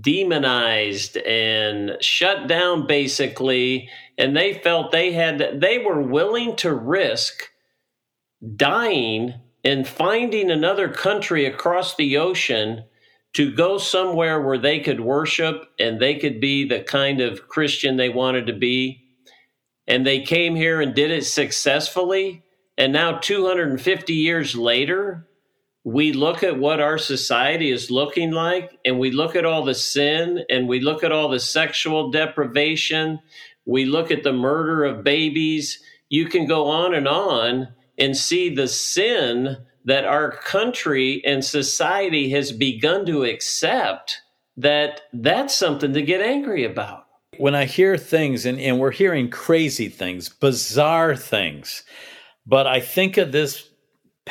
demonized 0.00 1.16
and 1.16 1.96
shut 2.00 2.46
down 2.46 2.86
basically. 2.86 3.88
And 4.18 4.36
they 4.36 4.54
felt 4.54 4.92
they 4.92 5.12
had 5.12 5.60
they 5.60 5.78
were 5.78 6.00
willing 6.00 6.56
to 6.56 6.72
risk 6.72 7.48
dying 8.56 9.34
and 9.64 9.86
finding 9.86 10.50
another 10.50 10.88
country 10.88 11.44
across 11.44 11.96
the 11.96 12.16
ocean 12.16 12.84
to 13.32 13.54
go 13.54 13.78
somewhere 13.78 14.40
where 14.40 14.58
they 14.58 14.80
could 14.80 15.00
worship 15.00 15.64
and 15.78 16.00
they 16.00 16.16
could 16.16 16.40
be 16.40 16.66
the 16.66 16.80
kind 16.80 17.20
of 17.20 17.48
Christian 17.48 17.96
they 17.96 18.08
wanted 18.08 18.46
to 18.46 18.52
be. 18.52 19.04
And 19.86 20.06
they 20.06 20.22
came 20.22 20.56
here 20.56 20.80
and 20.80 20.94
did 20.94 21.10
it 21.10 21.24
successfully. 21.24 22.42
And 22.76 22.92
now 22.92 23.18
250 23.18 24.14
years 24.14 24.56
later 24.56 25.28
we 25.84 26.12
look 26.12 26.42
at 26.42 26.58
what 26.58 26.80
our 26.80 26.98
society 26.98 27.70
is 27.70 27.90
looking 27.90 28.32
like 28.32 28.78
and 28.84 28.98
we 28.98 29.10
look 29.10 29.34
at 29.34 29.46
all 29.46 29.64
the 29.64 29.74
sin 29.74 30.44
and 30.50 30.68
we 30.68 30.80
look 30.80 31.02
at 31.02 31.12
all 31.12 31.28
the 31.28 31.40
sexual 31.40 32.10
deprivation, 32.10 33.18
we 33.64 33.86
look 33.86 34.10
at 34.10 34.22
the 34.22 34.32
murder 34.32 34.84
of 34.84 35.04
babies. 35.04 35.82
You 36.08 36.26
can 36.26 36.46
go 36.46 36.68
on 36.68 36.94
and 36.94 37.08
on 37.08 37.68
and 37.96 38.16
see 38.16 38.54
the 38.54 38.68
sin 38.68 39.56
that 39.84 40.04
our 40.04 40.32
country 40.32 41.22
and 41.24 41.44
society 41.44 42.30
has 42.30 42.52
begun 42.52 43.06
to 43.06 43.24
accept 43.24 44.20
that 44.56 45.02
that's 45.12 45.54
something 45.54 45.94
to 45.94 46.02
get 46.02 46.20
angry 46.20 46.64
about. 46.64 47.06
When 47.38 47.54
I 47.54 47.64
hear 47.64 47.96
things, 47.96 48.44
and, 48.44 48.60
and 48.60 48.78
we're 48.78 48.90
hearing 48.90 49.30
crazy 49.30 49.88
things, 49.88 50.28
bizarre 50.28 51.16
things, 51.16 51.84
but 52.46 52.66
I 52.66 52.80
think 52.80 53.16
of 53.16 53.32
this 53.32 53.69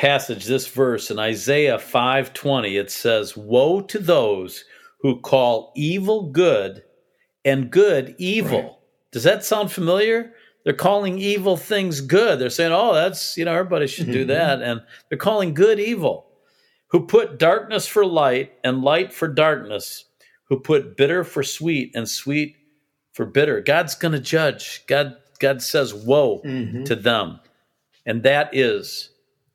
passage, 0.00 0.46
this 0.46 0.66
verse 0.66 1.10
in 1.10 1.18
Isaiah 1.18 1.78
5:20, 1.78 2.78
it 2.78 2.90
says, 2.90 3.36
"Woe 3.36 3.82
to 3.82 3.98
those 3.98 4.64
who 5.00 5.20
call 5.20 5.72
evil 5.76 6.22
good 6.22 6.82
and 7.44 7.70
good 7.70 8.14
evil." 8.16 8.62
Right. 8.62 8.72
Does 9.12 9.24
that 9.24 9.44
sound 9.44 9.70
familiar? 9.70 10.32
They're 10.64 10.72
calling 10.72 11.18
evil 11.18 11.58
things 11.58 12.00
good. 12.00 12.38
They're 12.38 12.48
saying, 12.48 12.72
"Oh, 12.72 12.94
that's, 12.94 13.36
you 13.36 13.44
know, 13.44 13.52
everybody 13.52 13.86
should 13.86 14.10
do 14.10 14.20
mm-hmm. 14.20 14.28
that." 14.28 14.62
And 14.62 14.80
they're 15.08 15.18
calling 15.18 15.52
good 15.52 15.78
evil. 15.78 16.30
Who 16.88 17.06
put 17.06 17.38
darkness 17.38 17.86
for 17.86 18.06
light 18.06 18.54
and 18.64 18.82
light 18.82 19.12
for 19.12 19.28
darkness, 19.28 20.06
who 20.44 20.58
put 20.58 20.96
bitter 20.96 21.24
for 21.24 21.42
sweet 21.42 21.92
and 21.94 22.08
sweet 22.08 22.56
for 23.12 23.26
bitter. 23.26 23.60
God's 23.60 23.94
going 23.94 24.12
to 24.12 24.18
judge. 24.18 24.82
God 24.86 25.16
God 25.40 25.60
says, 25.60 25.92
"Woe 25.92 26.40
mm-hmm. 26.42 26.84
to 26.84 26.96
them." 26.96 27.40
And 28.06 28.22
that 28.22 28.48
is 28.54 29.09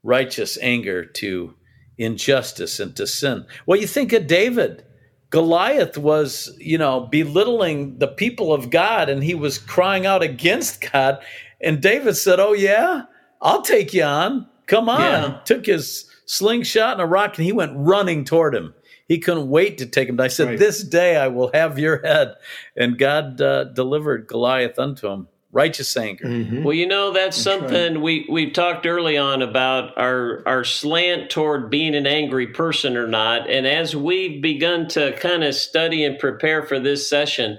righteous 0.06 0.58
anger 0.62 1.04
to 1.04 1.54
injustice 1.98 2.80
and 2.80 2.96
to 2.96 3.08
sin. 3.08 3.46
Well, 3.66 3.80
you 3.80 3.88
think 3.88 4.14
of 4.14 4.28
David. 4.28 4.86
Goliath 5.32 5.98
was, 5.98 6.56
you 6.60 6.78
know, 6.78 7.02
belittling 7.02 7.98
the 7.98 8.08
people 8.08 8.54
of 8.54 8.70
God 8.70 9.10
and 9.10 9.24
he 9.24 9.36
was 9.36 9.58
crying 9.58 10.06
out 10.06 10.22
against 10.24 10.90
God. 10.92 11.22
And 11.60 11.82
David 11.82 12.16
said, 12.16 12.40
Oh, 12.40 12.54
yeah, 12.54 13.04
I'll 13.42 13.64
take 13.64 13.94
you 13.94 14.04
on. 14.04 14.48
Come 14.68 14.88
on. 14.88 15.00
Yeah. 15.00 15.40
Took 15.46 15.66
his 15.66 16.10
slingshot 16.26 16.94
and 16.94 17.02
a 17.02 17.06
rock 17.06 17.38
and 17.38 17.46
he 17.46 17.52
went 17.52 17.74
running 17.76 18.24
toward 18.24 18.56
him. 18.56 18.74
He 19.08 19.20
couldn't 19.20 19.50
wait 19.50 19.78
to 19.80 19.86
take 19.86 20.10
him. 20.10 20.20
I 20.20 20.28
said, 20.30 20.48
right. 20.48 20.60
This 20.60 20.84
day 20.84 21.16
I 21.18 21.28
will 21.28 21.52
have 21.54 21.78
your 21.78 22.02
head. 22.04 22.36
And 22.76 22.98
God 22.98 23.40
uh, 23.40 23.66
delivered 23.66 24.28
Goliath 24.28 24.80
unto 24.80 25.08
him 25.08 25.28
righteous 25.56 25.96
anger. 25.98 26.26
Mm-hmm. 26.26 26.64
Well, 26.64 26.76
you 26.76 26.86
know 26.86 27.12
that's, 27.12 27.38
that's 27.38 27.42
something 27.42 27.96
right. 27.96 28.02
we 28.04 28.28
we 28.30 28.52
talked 28.52 28.86
early 28.86 29.18
on 29.18 29.42
about 29.42 29.98
our 29.98 30.44
our 30.46 30.64
slant 30.64 31.32
toward 31.32 31.72
being 31.72 31.96
an 31.96 32.06
angry 32.06 32.48
person 32.48 32.96
or 32.98 33.08
not, 33.08 33.50
and 33.50 33.66
as 33.66 33.96
we've 33.96 34.42
begun 34.42 34.88
to 34.90 35.18
kind 35.18 35.44
of 35.44 35.56
study 35.56 36.04
and 36.04 36.20
prepare 36.20 36.62
for 36.62 36.80
this 36.80 37.10
session. 37.10 37.58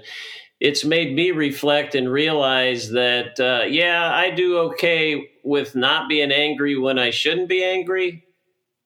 It's 0.59 0.83
made 0.83 1.13
me 1.13 1.29
reflect 1.29 1.93
and 1.93 2.11
realize 2.11 2.89
that, 2.89 3.39
uh, 3.39 3.67
yeah, 3.67 4.11
I 4.11 4.31
do 4.31 4.57
okay 4.69 5.29
with 5.43 5.75
not 5.75 6.09
being 6.09 6.31
angry 6.31 6.75
when 6.75 6.97
I 6.97 7.11
shouldn't 7.11 7.47
be 7.47 7.63
angry, 7.63 8.23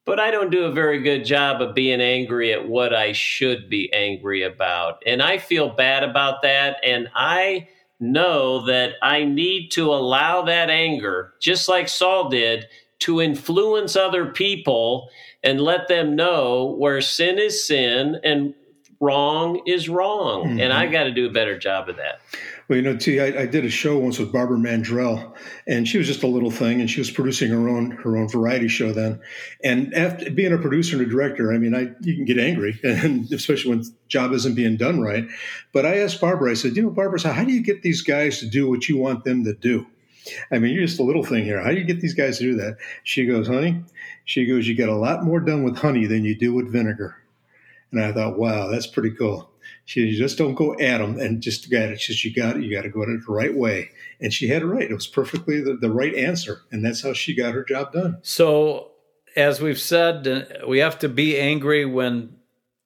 but 0.05 0.19
I 0.19 0.31
don't 0.31 0.51
do 0.51 0.65
a 0.65 0.73
very 0.73 1.01
good 1.01 1.23
job 1.23 1.61
of 1.61 1.73
being 1.73 2.01
angry 2.01 2.51
at 2.51 2.67
what 2.67 2.93
I 2.93 3.13
should 3.13 3.69
be 3.69 3.89
angry 3.93 4.43
about. 4.43 5.01
And 5.05 5.21
I 5.21 5.37
feel 5.37 5.69
bad 5.69 6.03
about 6.03 6.41
that. 6.41 6.75
And 6.83 7.07
I 7.15 7.69
know 8.01 8.65
that 8.65 8.95
I 9.01 9.23
need 9.23 9.69
to 9.71 9.93
allow 9.93 10.41
that 10.43 10.69
anger, 10.69 11.33
just 11.39 11.69
like 11.69 11.87
Saul 11.87 12.29
did, 12.29 12.67
to 12.99 13.21
influence 13.21 13.95
other 13.95 14.27
people 14.27 15.09
and 15.43 15.61
let 15.61 15.87
them 15.87 16.15
know 16.15 16.75
where 16.77 17.01
sin 17.01 17.39
is 17.39 17.65
sin 17.65 18.19
and 18.23 18.53
wrong 18.99 19.61
is 19.65 19.89
wrong. 19.89 20.43
Mm-hmm. 20.43 20.59
And 20.59 20.73
I 20.73 20.87
got 20.87 21.03
to 21.03 21.11
do 21.11 21.27
a 21.27 21.31
better 21.31 21.57
job 21.57 21.89
of 21.89 21.97
that. 21.97 22.21
Well, 22.67 22.77
you 22.77 22.81
know, 22.81 22.95
T, 22.95 23.19
I, 23.19 23.41
I 23.41 23.45
did 23.45 23.65
a 23.65 23.69
show 23.69 23.97
once 23.97 24.17
with 24.19 24.31
Barbara 24.31 24.57
Mandrell, 24.57 25.33
and 25.67 25.87
she 25.87 25.97
was 25.97 26.07
just 26.07 26.23
a 26.23 26.27
little 26.27 26.51
thing, 26.51 26.79
and 26.79 26.89
she 26.89 26.99
was 26.99 27.11
producing 27.11 27.51
her 27.51 27.67
own 27.67 27.91
her 27.91 28.17
own 28.17 28.29
variety 28.29 28.67
show 28.67 28.91
then. 28.93 29.19
And 29.63 29.93
after 29.93 30.29
being 30.31 30.53
a 30.53 30.57
producer 30.57 30.97
and 30.97 31.05
a 31.05 31.09
director, 31.09 31.51
I 31.53 31.57
mean, 31.57 31.75
I 31.75 31.91
you 32.01 32.15
can 32.15 32.25
get 32.25 32.39
angry, 32.39 32.79
and 32.83 33.31
especially 33.31 33.71
when 33.71 33.83
job 34.07 34.31
isn't 34.31 34.55
being 34.55 34.77
done 34.77 35.01
right. 35.01 35.25
But 35.73 35.85
I 35.85 35.97
asked 35.99 36.21
Barbara, 36.21 36.51
I 36.51 36.55
said, 36.55 36.75
you 36.75 36.83
know, 36.83 36.89
Barbara, 36.89 37.19
how 37.31 37.43
do 37.43 37.51
you 37.51 37.61
get 37.61 37.81
these 37.81 38.01
guys 38.01 38.39
to 38.39 38.47
do 38.47 38.69
what 38.69 38.87
you 38.87 38.97
want 38.97 39.23
them 39.23 39.43
to 39.45 39.53
do? 39.53 39.85
I 40.51 40.59
mean, 40.59 40.73
you're 40.73 40.85
just 40.85 40.99
a 40.99 41.03
little 41.03 41.23
thing 41.23 41.43
here. 41.43 41.61
How 41.61 41.71
do 41.71 41.77
you 41.77 41.83
get 41.83 41.99
these 41.99 42.13
guys 42.13 42.37
to 42.37 42.43
do 42.43 42.55
that? 42.57 42.77
She 43.03 43.25
goes, 43.25 43.47
honey, 43.47 43.83
she 44.25 44.45
goes, 44.45 44.67
you 44.67 44.75
get 44.75 44.89
a 44.89 44.95
lot 44.95 45.23
more 45.23 45.39
done 45.39 45.63
with 45.63 45.77
honey 45.77 46.05
than 46.05 46.23
you 46.23 46.35
do 46.35 46.53
with 46.53 46.71
vinegar. 46.71 47.15
And 47.91 48.01
I 48.01 48.13
thought, 48.13 48.37
wow, 48.37 48.67
that's 48.67 48.87
pretty 48.87 49.11
cool. 49.11 49.50
She 49.91 50.17
just 50.17 50.37
don't 50.37 50.55
go 50.55 50.71
at 50.79 50.99
them 50.99 51.19
and 51.19 51.41
just 51.41 51.69
get 51.69 51.89
it. 51.89 51.99
She 51.99 52.13
says, 52.13 52.23
you 52.23 52.33
got 52.33 52.55
it. 52.55 52.63
You 52.63 52.73
got 52.73 52.83
to 52.83 52.89
go 52.89 53.03
at 53.03 53.09
it 53.09 53.25
the 53.25 53.33
right 53.33 53.53
way. 53.53 53.89
And 54.21 54.31
she 54.31 54.47
had 54.47 54.61
it 54.61 54.65
right. 54.65 54.89
It 54.89 54.93
was 54.93 55.05
perfectly 55.05 55.59
the, 55.59 55.75
the 55.75 55.91
right 55.91 56.15
answer. 56.15 56.61
And 56.71 56.85
that's 56.85 57.03
how 57.03 57.11
she 57.11 57.35
got 57.35 57.53
her 57.53 57.65
job 57.65 57.91
done. 57.91 58.19
So, 58.21 58.91
as 59.35 59.59
we've 59.59 59.77
said, 59.77 60.25
uh, 60.25 60.65
we 60.65 60.79
have 60.79 60.97
to 60.99 61.09
be 61.09 61.37
angry 61.37 61.83
when 61.83 62.37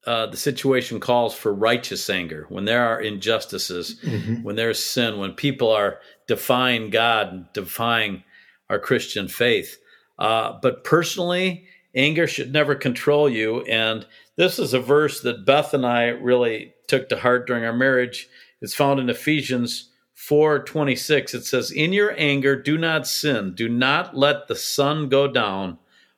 uh, 0.08 0.26
the 0.26 0.38
situation 0.38 1.00
calls 1.00 1.36
for 1.36 1.54
righteous 1.54 2.10
anger, 2.10 2.48
when 2.50 2.66
there 2.66 2.88
are 2.88 3.00
injustices, 3.00 4.00
mm-hmm. 4.02 4.42
when 4.42 4.56
there's 4.56 4.84
sin, 4.84 5.20
when 5.20 5.34
people 5.34 5.70
are 5.70 6.00
defying 6.28 6.90
God 6.90 7.32
and 7.32 7.46
defying 7.54 8.24
our 8.68 8.80
Christian 8.80 9.28
faith. 9.28 9.78
Uh, 10.18 10.58
but 10.60 10.84
personally, 10.84 11.68
anger 11.94 12.26
should 12.26 12.52
never 12.52 12.74
control 12.74 13.30
you. 13.30 13.62
And 13.62 14.08
this 14.36 14.60
is 14.60 14.74
a 14.74 14.80
verse 14.80 15.22
that 15.22 15.46
Beth 15.46 15.74
and 15.74 15.86
I 15.86 16.08
really 16.08 16.74
took 16.88 17.10
to 17.10 17.18
heart 17.18 17.48
during 17.48 17.64
our 17.64 17.74
marriage. 17.74 18.28
It's 18.62 18.74
found 18.74 19.00
in 19.00 19.10
Ephesians 19.10 19.92
4:26. 20.14 21.34
It 21.34 21.46
says, 21.46 21.72
"In 21.72 21.94
your 21.94 22.14
anger 22.18 22.56
do 22.56 22.78
not 22.78 23.08
sin. 23.08 23.54
Do 23.54 23.70
not 23.70 24.16
let 24.16 24.48
the 24.48 24.56
sun 24.56 25.10
go 25.10 25.28
down 25.28 25.78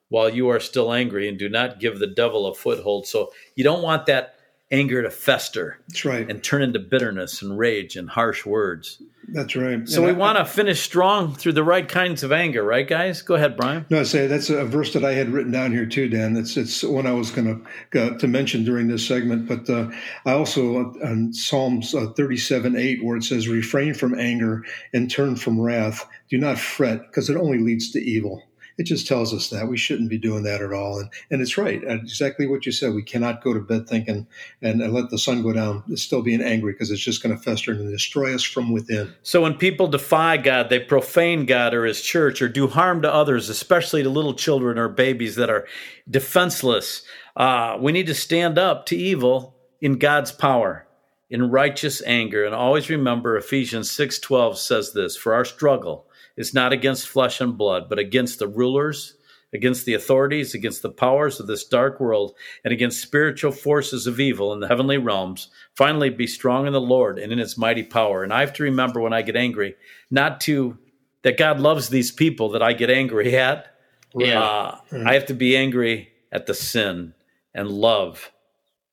while 0.10 0.30
you 0.30 0.48
are 0.50 0.60
still 0.60 0.94
angry 0.94 1.28
and 1.28 1.38
do 1.38 1.50
not 1.50 1.80
give 1.80 2.00
the 2.00 2.08
devil 2.08 2.46
a 2.48 2.54
foothold." 2.54 3.08
So 3.08 3.32
you 3.56 3.64
don't 3.64 3.82
want 3.82 4.06
that 4.06 4.37
anger 4.72 5.02
to 5.02 5.10
fester. 5.10 5.80
That's 5.88 6.06
right. 6.06 6.30
And 6.30 6.44
turn 6.44 6.62
into 6.62 6.80
bitterness 6.80 7.42
and 7.42 7.58
rage 7.58 7.96
and 7.96 8.10
harsh 8.10 8.46
words. 8.46 9.02
That's 9.30 9.58
right. 9.58 9.88
So 9.90 10.06
and 10.06 10.08
we 10.08 10.18
want 10.18 10.38
to 10.38 10.46
finish 10.46 10.82
strong 10.82 11.36
through 11.36 11.52
the 11.52 11.64
right 11.64 11.88
kinds 11.88 12.24
of 12.24 12.32
anger, 12.32 12.64
right, 12.64 12.88
guys? 12.88 13.22
Go 13.22 13.36
ahead, 13.36 13.58
Brian. 13.58 13.86
No, 13.90 14.00
I 14.00 14.04
say 14.04 14.26
that's 14.26 14.50
a 14.50 14.64
verse 14.64 14.94
that 14.94 15.04
I 15.04 15.14
had 15.14 15.30
written 15.30 15.52
down 15.52 15.74
here 15.74 15.86
too, 15.86 16.08
Dan. 16.08 16.38
It's 16.38 16.56
it's 16.56 16.82
one 16.82 17.06
I 17.06 17.12
was 17.12 17.30
going 17.32 17.66
to 17.92 18.18
to 18.18 18.28
mention 18.28 18.64
during 18.64 18.88
this 18.88 19.06
segment, 19.06 19.48
but 19.48 19.70
uh, 19.70 19.90
I 20.26 20.32
also 20.32 20.78
uh, 20.78 21.06
on 21.06 21.34
Psalms 21.34 21.94
uh, 21.94 22.08
thirty-seven 22.16 22.78
eight, 22.78 23.04
where 23.04 23.18
it 23.18 23.24
says, 23.26 23.50
"Refrain 23.50 23.94
from 23.94 24.18
anger 24.18 24.64
and 24.94 25.12
turn 25.12 25.36
from 25.36 25.60
wrath. 25.60 26.08
Do 26.30 26.38
not 26.38 26.58
fret, 26.58 27.02
because 27.08 27.30
it 27.30 27.36
only 27.36 27.60
leads 27.60 27.92
to 27.92 28.00
evil." 28.00 28.44
It 28.78 28.84
just 28.84 29.08
tells 29.08 29.34
us 29.34 29.50
that 29.50 29.68
we 29.68 29.78
shouldn't 29.78 30.10
be 30.10 30.18
doing 30.18 30.44
that 30.44 30.62
at 30.62 30.72
all. 30.72 31.00
And 31.00 31.10
and 31.32 31.42
it's 31.42 31.58
right, 31.58 31.82
exactly 31.84 32.48
what 32.48 32.66
you 32.66 32.72
said. 32.72 32.94
We 32.94 33.04
cannot 33.04 33.44
go 33.44 33.54
to 33.54 33.60
bed 33.60 33.88
thinking 33.88 34.28
and, 34.62 34.82
and 34.82 34.94
let 34.94 35.10
the 35.10 35.18
sun 35.18 35.42
go 35.42 35.52
down, 35.52 35.84
still 35.98 36.22
being 36.22 36.42
angry 36.42 36.74
because 36.74 36.92
it's 36.92 37.02
just 37.02 37.24
going 37.24 37.36
to 37.36 37.42
fester 37.42 37.72
and 37.72 37.90
destroy 37.92 38.34
us 38.34 38.44
from 38.44 38.72
within. 38.72 39.14
So 39.24 39.42
when 39.42 39.56
people 39.56 39.88
defy 39.88 40.38
God, 40.38 40.70
they 40.70 40.80
profane 40.80 41.46
God 41.46 41.74
or 41.74 41.86
His 41.86 42.02
church, 42.02 42.42
or 42.42 42.48
do 42.48 42.68
harm 42.68 43.02
to 43.02 43.14
others, 43.14 43.50
especially 43.50 44.04
to 44.04 44.10
little 44.10 44.34
children 44.34 44.78
or 44.78 44.90
babies 44.90 45.36
that 45.36 45.50
are 45.50 45.68
defenseless. 46.10 47.04
Uh, 47.36 47.78
we 47.80 47.92
need 47.92 48.08
to 48.08 48.16
stand 48.16 48.58
up 48.58 48.86
to 48.88 48.96
evil 48.96 49.56
in 49.82 49.98
God's 49.98 50.32
power 50.32 50.88
in 51.30 51.52
righteous 51.52 52.02
anger 52.06 52.46
and 52.46 52.56
always 52.56 52.90
remember 52.90 53.36
Ephesians 53.36 53.92
6:12 53.92 54.58
says 54.58 54.94
this 54.94 55.18
for 55.18 55.34
our 55.34 55.44
struggle 55.44 56.07
is 56.38 56.54
not 56.54 56.72
against 56.72 57.08
flesh 57.08 57.42
and 57.42 57.58
blood, 57.58 57.90
but 57.90 58.00
against 58.00 58.40
the 58.40 58.48
rulers, 58.48 59.16
against 59.54 59.86
the 59.86 59.94
authorities, 59.94 60.54
against 60.54 60.82
the 60.82 60.90
powers 60.90 61.40
of 61.40 61.48
this 61.48 61.66
dark 61.66 62.00
world, 62.00 62.36
and 62.64 62.72
against 62.72 63.02
spiritual 63.02 63.52
forces 63.52 64.08
of 64.08 64.20
evil 64.20 64.54
in 64.54 64.60
the 64.60 64.68
heavenly 64.68 64.98
realms. 64.98 65.50
Finally, 65.76 66.10
be 66.10 66.28
strong 66.28 66.68
in 66.68 66.74
the 66.74 66.82
Lord 66.82 67.18
and 67.18 67.32
in 67.32 67.40
his 67.40 67.58
mighty 67.58 67.84
power. 67.84 68.24
And 68.24 68.32
I 68.32 68.42
have 68.42 68.54
to 68.54 68.64
remember 68.64 69.02
when 69.02 69.14
I 69.14 69.22
get 69.22 69.36
angry, 69.36 69.76
not 70.12 70.40
to 70.42 70.78
that 71.24 71.38
God 71.38 71.60
loves 71.60 71.90
these 71.90 72.12
people 72.12 72.50
that 72.50 72.62
I 72.62 72.74
get 72.74 72.90
angry 72.90 73.36
at. 73.38 73.74
Yeah. 74.16 74.42
Uh, 74.42 74.80
I 75.06 75.14
have 75.14 75.26
to 75.28 75.34
be 75.34 75.58
angry 75.58 76.10
at 76.32 76.46
the 76.46 76.54
sin 76.54 77.14
and 77.54 77.70
love 77.70 78.32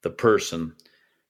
the 0.03 0.11
person 0.11 0.75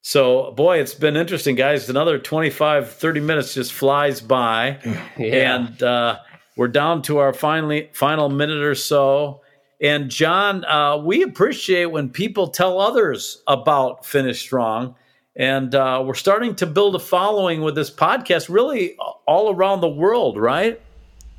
so, 0.06 0.52
boy, 0.52 0.80
it's 0.80 0.92
been 0.92 1.16
interesting, 1.16 1.54
guys. 1.54 1.88
Another 1.88 2.18
25, 2.18 2.90
30 2.90 3.20
minutes 3.20 3.54
just 3.54 3.72
flies 3.72 4.20
by. 4.20 4.78
Yeah. 5.16 5.54
And 5.54 5.82
uh, 5.82 6.18
we're 6.58 6.68
down 6.68 7.00
to 7.02 7.18
our 7.18 7.32
finally, 7.32 7.88
final 7.94 8.28
minute 8.28 8.62
or 8.62 8.74
so. 8.74 9.40
And, 9.80 10.10
John, 10.10 10.62
uh, 10.66 10.98
we 10.98 11.22
appreciate 11.22 11.86
when 11.86 12.10
people 12.10 12.48
tell 12.48 12.80
others 12.82 13.42
about 13.46 14.04
Finish 14.04 14.40
Strong. 14.40 14.94
And 15.36 15.74
uh, 15.74 16.02
we're 16.04 16.12
starting 16.14 16.54
to 16.56 16.66
build 16.66 16.96
a 16.96 16.98
following 16.98 17.62
with 17.62 17.74
this 17.74 17.90
podcast 17.90 18.50
really 18.50 18.98
all 19.26 19.54
around 19.54 19.80
the 19.80 19.88
world, 19.88 20.36
right? 20.36 20.82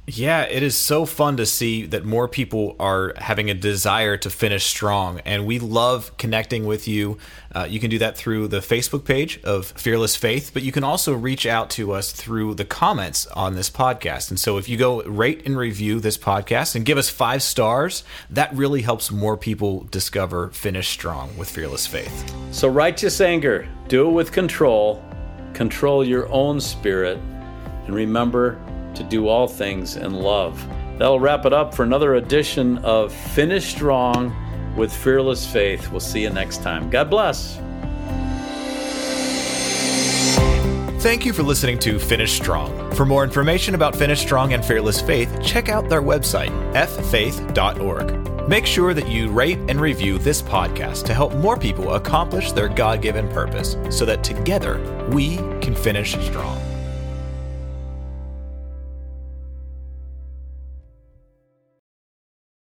Yeah, 0.07 0.43
it 0.43 0.61
is 0.61 0.75
so 0.75 1.07
fun 1.07 1.37
to 1.37 1.47
see 1.47 1.87
that 1.87 2.05
more 2.05 2.27
people 2.27 2.75
are 2.79 3.13
having 3.17 3.49
a 3.49 3.55
desire 3.55 4.17
to 4.17 4.29
finish 4.29 4.65
strong. 4.65 5.19
And 5.21 5.47
we 5.47 5.57
love 5.57 6.15
connecting 6.17 6.67
with 6.67 6.87
you. 6.87 7.17
Uh, 7.55 7.65
you 7.67 7.79
can 7.79 7.89
do 7.89 7.97
that 7.97 8.15
through 8.15 8.49
the 8.49 8.59
Facebook 8.59 9.03
page 9.03 9.41
of 9.43 9.65
Fearless 9.65 10.15
Faith, 10.15 10.51
but 10.53 10.61
you 10.61 10.71
can 10.71 10.83
also 10.83 11.13
reach 11.13 11.47
out 11.47 11.71
to 11.71 11.91
us 11.91 12.11
through 12.11 12.53
the 12.53 12.65
comments 12.65 13.25
on 13.27 13.55
this 13.55 13.71
podcast. 13.71 14.29
And 14.29 14.39
so 14.39 14.57
if 14.59 14.69
you 14.69 14.77
go 14.77 15.01
rate 15.03 15.43
and 15.47 15.57
review 15.57 15.99
this 15.99 16.19
podcast 16.19 16.75
and 16.75 16.85
give 16.85 16.99
us 16.99 17.09
five 17.09 17.41
stars, 17.41 18.03
that 18.29 18.53
really 18.53 18.83
helps 18.83 19.09
more 19.09 19.37
people 19.37 19.87
discover 19.89 20.49
Finish 20.49 20.89
Strong 20.89 21.35
with 21.35 21.49
Fearless 21.49 21.87
Faith. 21.87 22.31
So, 22.51 22.67
righteous 22.67 23.21
anger, 23.21 23.67
do 23.87 24.07
it 24.07 24.11
with 24.11 24.31
control, 24.31 25.03
control 25.53 26.05
your 26.05 26.27
own 26.29 26.61
spirit, 26.61 27.17
and 27.85 27.95
remember, 27.95 28.59
to 28.95 29.03
do 29.03 29.27
all 29.27 29.47
things 29.47 29.95
in 29.95 30.13
love. 30.13 30.65
That'll 30.97 31.19
wrap 31.19 31.45
it 31.45 31.53
up 31.53 31.73
for 31.73 31.84
another 31.84 32.15
edition 32.15 32.77
of 32.79 33.13
Finish 33.13 33.69
Strong 33.69 34.36
with 34.75 34.93
Fearless 34.93 35.45
Faith. 35.45 35.91
We'll 35.91 35.99
see 35.99 36.21
you 36.21 36.29
next 36.29 36.62
time. 36.63 36.89
God 36.89 37.10
bless. 37.10 37.60
Thank 41.05 41.23
you 41.23 41.34
for 41.34 41.43
listening 41.43 41.77
to 41.79 41.99
Finish 41.99 42.34
Strong. 42.34 42.95
For 42.95 43.05
more 43.05 43.23
information 43.23 43.75
about 43.75 43.95
Finish 43.95 44.21
Strong 44.21 44.53
and 44.53 44.65
Fearless 44.65 45.01
Faith, 45.01 45.39
check 45.43 45.69
out 45.69 45.88
their 45.88 46.01
website, 46.01 46.49
ffaith.org. 46.73 48.49
Make 48.49 48.65
sure 48.65 48.93
that 48.93 49.08
you 49.08 49.29
rate 49.29 49.60
and 49.69 49.79
review 49.79 50.17
this 50.17 50.41
podcast 50.41 51.05
to 51.05 51.13
help 51.13 51.34
more 51.36 51.58
people 51.58 51.93
accomplish 51.93 52.51
their 52.53 52.69
God 52.69 53.01
given 53.01 53.27
purpose 53.29 53.75
so 53.89 54.05
that 54.05 54.23
together 54.23 54.79
we 55.12 55.38
can 55.62 55.75
finish 55.75 56.13
strong. 56.25 56.74